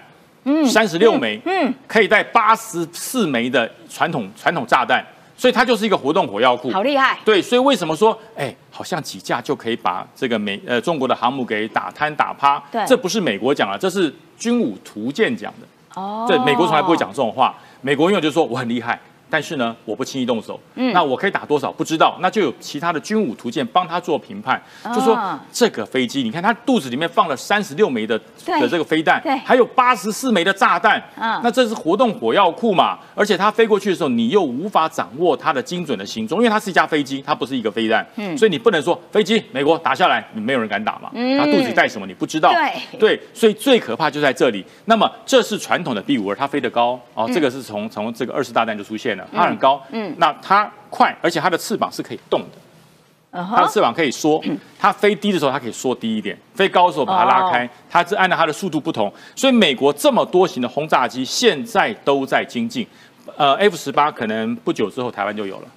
[0.45, 5.05] 嗯，三十六枚，嗯，可以带八十四枚的传统传统炸弹。
[5.39, 7.19] 所以它就是一个活动火药库，好厉害。
[7.23, 12.59] 对，所以为什么说，哎，好像几架就可以把这个美呃中国的航母给打瘫打趴？
[12.73, 16.01] 对，这不是美国讲的，这是军武图鉴讲的。
[16.01, 18.99] 哦，对，美国从来不会讲这种话，美国永远就说我很厉害。
[19.29, 20.59] 但是呢，我不轻易动手。
[20.75, 24.61] 嗯，那我可以打多少不知道，那就有其他的军武图鉴帮他做评判。
[24.95, 25.19] 就说
[25.53, 31.03] 这个飞机，你看它肚子里面放了三十六枚的的这个飞弹，对，还有八十四枚的炸弹。
[31.17, 32.99] 嗯，那这是活动火药库嘛？
[33.15, 38.07] 而且它飞过去的时候，你又无法掌握它的精准的行踪，因为它是一架飞机，它不是一个飞弹。
[38.17, 41.11] 嗯，所以你不能说飞机美国打下来，你没有人敢打嘛？
[41.15, 42.53] 嗯，它肚子带什么你不知道。
[42.53, 44.65] 对对，所以最可怕就在这里。
[44.85, 47.29] 那么这是传统的 B 五二，它飞得高哦。
[47.35, 49.16] 这个是从从这个二次大战就出现。
[49.33, 54.43] 它很高，嗯，那它快，而且它的翅膀是可以动的，它的翅膀可以缩，
[54.79, 62.87] 它飞低的时候它可以缩低一点，飞高的时候把它拉开，它是按照它的速度不同，所以美国这么多型的轰炸机现在都在精进，
[63.37, 65.69] 呃，F 十八可能不久之后台湾就有了，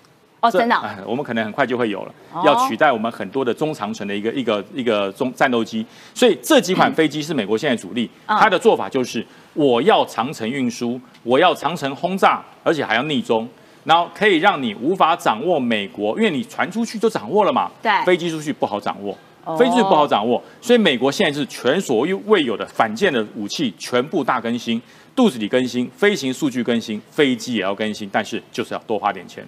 [0.42, 2.14] 哦，真的，我们可能很快就会有了，
[2.46, 9.26] 要取代我们很多的中长程的一个一个一个中战斗机，所以这几款飞机是美国现在主力，它的做法就是。
[9.56, 13.46] 我要长程运输，我要长程轰炸，而且还要逆中，
[13.84, 17.70] 然后可以让你无法掌握美国，因为你传出去就掌握了嘛。
[17.82, 19.18] 对，飞机出去不好掌握，
[19.58, 24.82] 飞机不好掌握，所以美国现在是前所未有的反舰的武器全部大更新，
[25.20, 29.46] 肚子里更新，飞行数据更新，飞机也要更新，但是就是要多花点钱，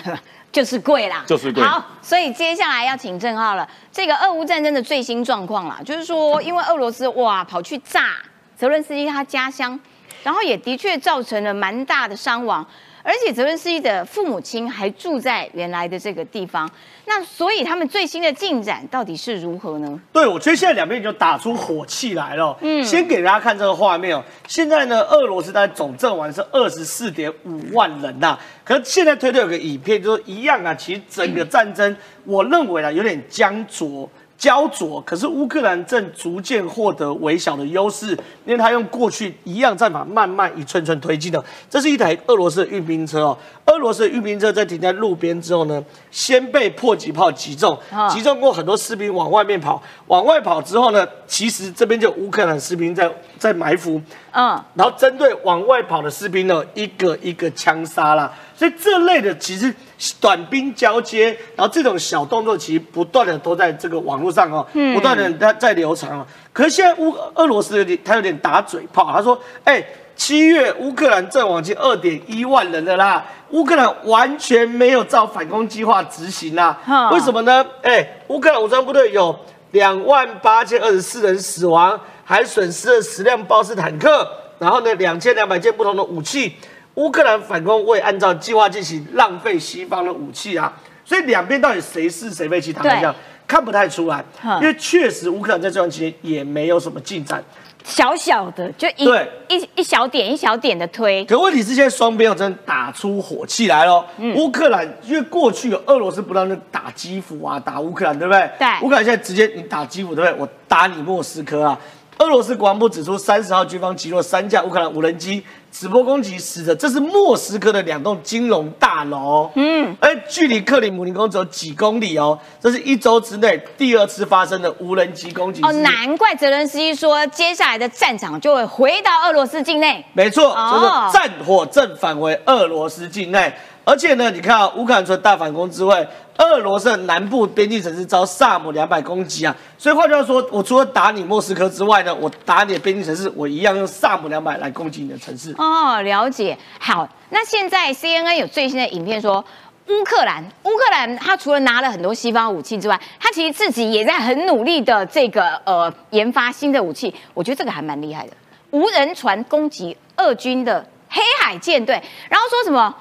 [0.52, 1.64] 就是贵啦，就是贵。
[1.64, 8.16] 好，所以接下来要请郑浩了，这个俄乌战争的最新状况啦，就是说因为俄罗斯哇跑去炸。
[8.54, 9.80] 泽伦斯基他家乡，
[10.22, 12.64] 然后也的确造成了蛮大的伤亡，
[13.04, 16.68] 而且泽伦斯基的父母亲还住在原来的这个地方，
[17.04, 20.00] 那所以他们最新的进展到底是如何呢？
[20.10, 22.56] 对，我觉得现在两边已经打出火气来了。
[22.62, 24.24] 嗯，先给大家看这个画面哦。
[24.48, 28.38] 现在呢，俄罗斯的总阵亡是二十四点五万人呐。
[28.64, 30.74] 可是现在推特有个影片，就是一样啊。
[30.74, 31.94] 其实整个战争，
[32.24, 34.08] 我认为啊，有点僵着。
[34.36, 38.10] 焦灼，可是乌克兰正逐渐获得微小的优势，
[38.44, 41.42] 因为他用过去一样战法，慢慢一寸寸推进的。
[41.70, 47.78] 这是一台俄罗斯的运兵车哦，俄罗斯的运兵车在停在路边之后呢，先被迫击炮击中，
[48.10, 54.00] 击中过很多士兵往外面跑，往外跑之后呢，其实这边就乌克兰士兵在在埋伏，
[54.32, 58.30] 嗯，然后针对往外跑的士兵呢，一个一个枪杀了。
[58.56, 59.74] 所以这类的其实
[60.20, 66.24] 短兵交接，然后这种小动作其实不断的都在这个网络上哦，不断的在在流传哦。
[66.52, 69.84] 可是现在乌俄罗斯有点他有点打嘴炮，他说：“哎，
[70.14, 77.10] 七月乌克兰阵亡近二点一万人的啦，乌克兰完全没有照反攻计划执行啦。
[77.12, 77.66] 为什么呢？
[77.82, 79.36] 哎，乌克兰武装部队有
[79.72, 84.28] 两万八千二十四人死亡，还损失了十辆豹式坦克，
[84.60, 86.54] 然后呢两千两百件不同的武器。”
[86.94, 90.72] 乌克兰反攻未按照计划进行，浪费西方的武器啊！
[91.04, 93.14] 所以两边到底谁是谁非，其实他们讲
[93.46, 94.24] 看不太出来，
[94.60, 97.42] 因为确实乌克兰在这段期间也没有什么进展，
[97.82, 99.04] 小小的就一
[99.48, 101.24] 一一小点一小点的推。
[101.24, 104.06] 可问题是现在双边要真打出火气来了。
[104.36, 108.48] 乌克兰因为过去有俄罗斯不断的打基辅啊，打乌克兰，对不对？
[108.58, 108.68] 对。
[108.82, 110.40] 乌克兰现在直接你打基辅，对不对？
[110.40, 111.78] 我打你莫斯科啊！
[112.18, 115.44] 俄罗斯国防部指出，三十号军方击落三架乌克兰无人机。
[115.74, 122.38] 直播攻击死的，这是莫斯科的两栋金融大楼，嗯，而距离克里姆林宫只有几公里哦。
[122.60, 125.60] 这是一周之内第二次发生的无人机攻击。
[125.64, 130.04] 哦，难怪泽伦斯基说，接下来的战场就会回到俄罗斯境内。
[130.12, 133.52] 没错，就是战火正返回俄罗斯境内。
[133.84, 136.06] 而且呢，你看啊，乌克兰除了大反攻之外，
[136.38, 145.54] 俄罗斯的南部边境城市遭萨姆两百攻击啊，所以换句话说，我除了打你莫斯科之外呢，我打你的边境城市，我一样用萨姆两百来攻击你的城市。
[145.58, 146.56] 哦，了解。
[146.80, 149.44] 好，那现在 CNN 有最新的影片说。
[149.86, 157.14] 乌克兰，乌克兰，他除了拿了很多西方武器之外，他其实自己也在很努力的这个呃研发新的武器。
[157.34, 158.32] 我觉得这个还蛮厉害的，
[158.70, 162.94] 无人船攻击俄军的黑海舰队，然后说什么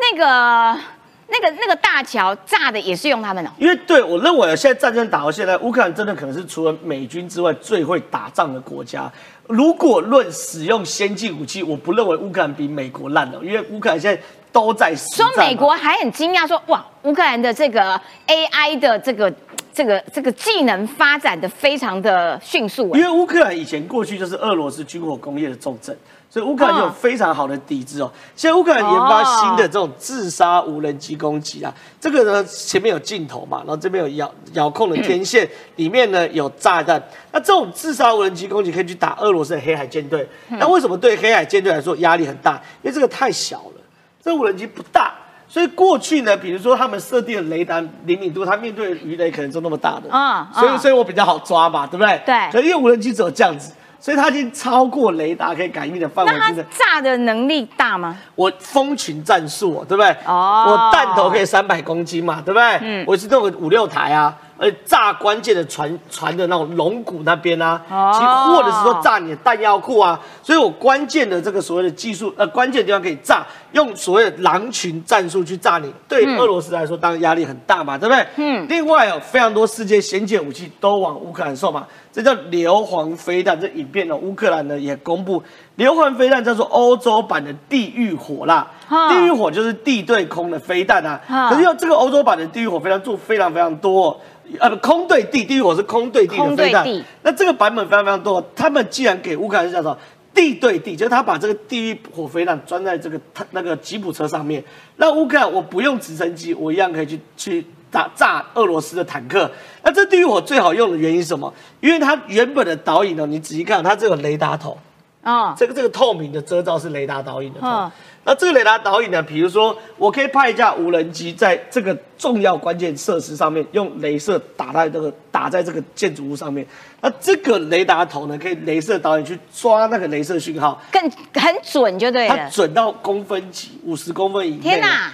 [0.00, 0.80] 那个
[1.28, 3.50] 那个那个大桥炸的也是用他们的。
[3.58, 9.10] 因为对我认为现在战争打到现在，乌克兰真的可能是除了美军之外最会打仗的国家。
[9.46, 14.22] 如果论使用先进武器，我不认为乌克兰比美国烂了，因为乌克兰现在。
[14.50, 19.30] 都在说，美国还很惊讶，说哇，乌克兰的这个 AI 的这个
[19.74, 22.96] 这个这个技能发展的非常的迅速。
[22.96, 25.96] 因为乌克兰以前过去就是俄罗斯军火工业的重镇，
[26.30, 28.12] 所以乌克兰有非常好的底子哦。
[28.36, 37.02] 现在乌克兰研发新的这种自杀无人机攻击啊，这个呢前面有镜头嘛，然后这边有遥遥控的天线，里面呢有炸弹。
[37.32, 40.28] 那这种自杀无人机攻击可以去打俄罗斯的黑海舰队。
[40.48, 42.54] 那为什么对黑海舰队来说压力很大？
[42.82, 43.80] 因为这个太小了。
[44.20, 45.14] 这无人机不大，
[45.48, 52.20] 所以过去呢，比如说他们设定的雷达灵敏度，它面对鱼雷可能就那么大的，啊，所以所以我比较好抓嘛，对不对？
[52.26, 52.50] 对。
[52.52, 56.32] 可因为无人机只有这样子，所以它已经超过雷达可以感应的范围。
[56.32, 58.16] 那它炸的能力大吗？
[58.34, 60.16] 我蜂群战术，对不对？
[60.24, 60.64] 哦。
[60.68, 62.78] 我弹头可以三百公斤嘛，对不对？
[62.80, 63.04] 嗯。
[63.06, 64.34] 我是弄个五六台啊。
[64.58, 78.26] 而炸关键的船船的那种龙骨那边啊，其或者是说炸你的弹药库啊，所以我关键的这个所谓的技术呃关键地方可以炸，用所谓的狼群战术去炸你，对俄罗斯来说当然压力很大嘛，对不对？
[78.36, 78.66] 嗯。
[78.68, 83.58] 另外有非常多世界先进武器都往乌克兰送嘛，这叫硫磺飞弹。
[83.60, 85.42] 这影片呢，乌克兰呢也公布
[85.76, 91.20] 硫磺飞弹叫做欧洲版的地狱火啦，地狱火就是地对空的飞弹啊。
[91.50, 94.20] 可是要这个欧洲版的地狱火飞弹做非常非常多。
[94.58, 96.86] 呃，空对地，地狱火是空对地的飞弹。
[97.22, 98.42] 那这个版本非常非常多。
[98.56, 99.96] 他们既然给乌克兰是叫做
[100.34, 104.62] 地对地，就是他把这个地狱火飞弹装在这个他那个吉普车上面，
[104.96, 109.50] 那乌克兰我不用直升机，我一样可以去去打炸俄罗斯的坦克。
[109.82, 111.52] 那这地狱火最好用的原因是什么？
[111.80, 114.78] 因为它原本的导引呢，你仔细看，它这个雷达头
[115.22, 117.90] 啊，这个这个透明的遮罩是雷达导引的头。
[118.24, 119.22] 那这个雷达导引呢？
[119.22, 126.66] 比如说，我可以派一架无人机在这个重要关键设施上面，用镭射打在这个打在这个建筑物上面。
[127.00, 131.00] 那这个雷达头呢，可以镭射导演去抓那个镭射讯号，更
[131.40, 132.36] 很准就对了。
[132.36, 134.58] 它准到公分级，五十公分以内。
[134.58, 135.12] 天哪！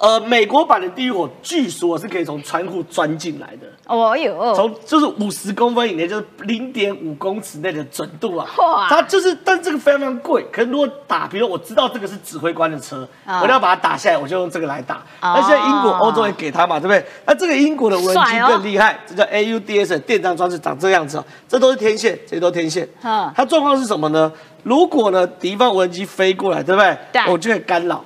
[0.00, 3.68] 呃，美国版的地狱火据说是可以从窗户钻进来的。
[3.86, 8.48] 哦哟，从就是五十公分以内，就是零点五公尺内的准度啊。
[8.58, 8.88] 哇！
[8.88, 10.44] 它就是，但这个非常非常贵。
[10.50, 15.04] 可是如果打，比如我知道这个是指挥官的车，我要把它打下来，我就用这个来打。
[15.20, 17.04] 那现在英国、欧洲也给他嘛，对不对？
[17.26, 21.24] 那这个英国的无人机更厉害，这叫 AUDS 电障装置，长这个样子哦。
[21.46, 22.88] 这都是天线，这些都天线。
[23.02, 23.30] 嗯。
[23.36, 24.32] 它状况是什么呢？
[24.62, 26.96] 如果呢敌方无人机飞过来，对不对？
[27.12, 27.22] 对。
[27.30, 28.02] 我就会干扰。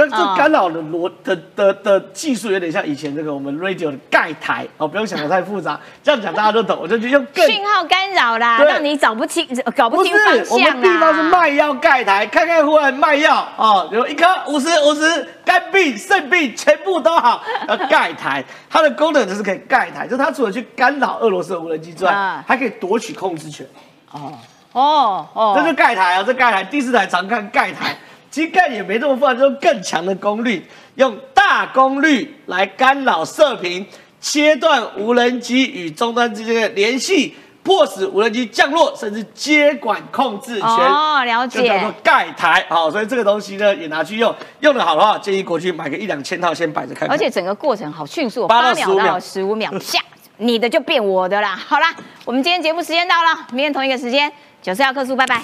[0.00, 6.78] 但这干扰的逻的的的技术有点像以前这个我们 radio 的盖台哦，不用想的太复杂， 这样讲大家都懂。
[6.80, 9.46] 我就觉得用讯号干扰啦，让你找不清、
[9.76, 17.42] 搞不清方向我们地方是卖药盖台，看看忽然卖药哦，有一颗五十五十，肝病、肾病全部都好。
[17.68, 23.66] 要盖台， 它的功能就是可以盖台，就它除了去干扰俄罗斯的无人机之外，还可以夺取控制权。
[24.12, 24.32] 哦
[24.72, 27.94] 哦哦，这是盖台啊，这盖台第四台常看盖台。
[28.30, 30.64] 其实盖也没这么复杂，就用更强的功率，
[30.94, 33.84] 用大功率来干扰射频，
[34.20, 40.68] 切断无人机与终端之间的联系，迫使无人机降落，甚至接管控制权。
[40.68, 41.66] 哦，了解。
[41.66, 47.10] 叫做盖台，好，所以这个东西呢也拿去用，用的好的话，建议过去买个一两千套先摆着看。
[47.10, 49.98] 而且整个过程好迅速，八秒到十五秒，下
[50.38, 51.56] 你的就变我的啦。
[51.56, 51.92] 好啦，
[52.24, 55.42] 我们今天节目时间到了，明天同一个时间九四幺克数，拜拜。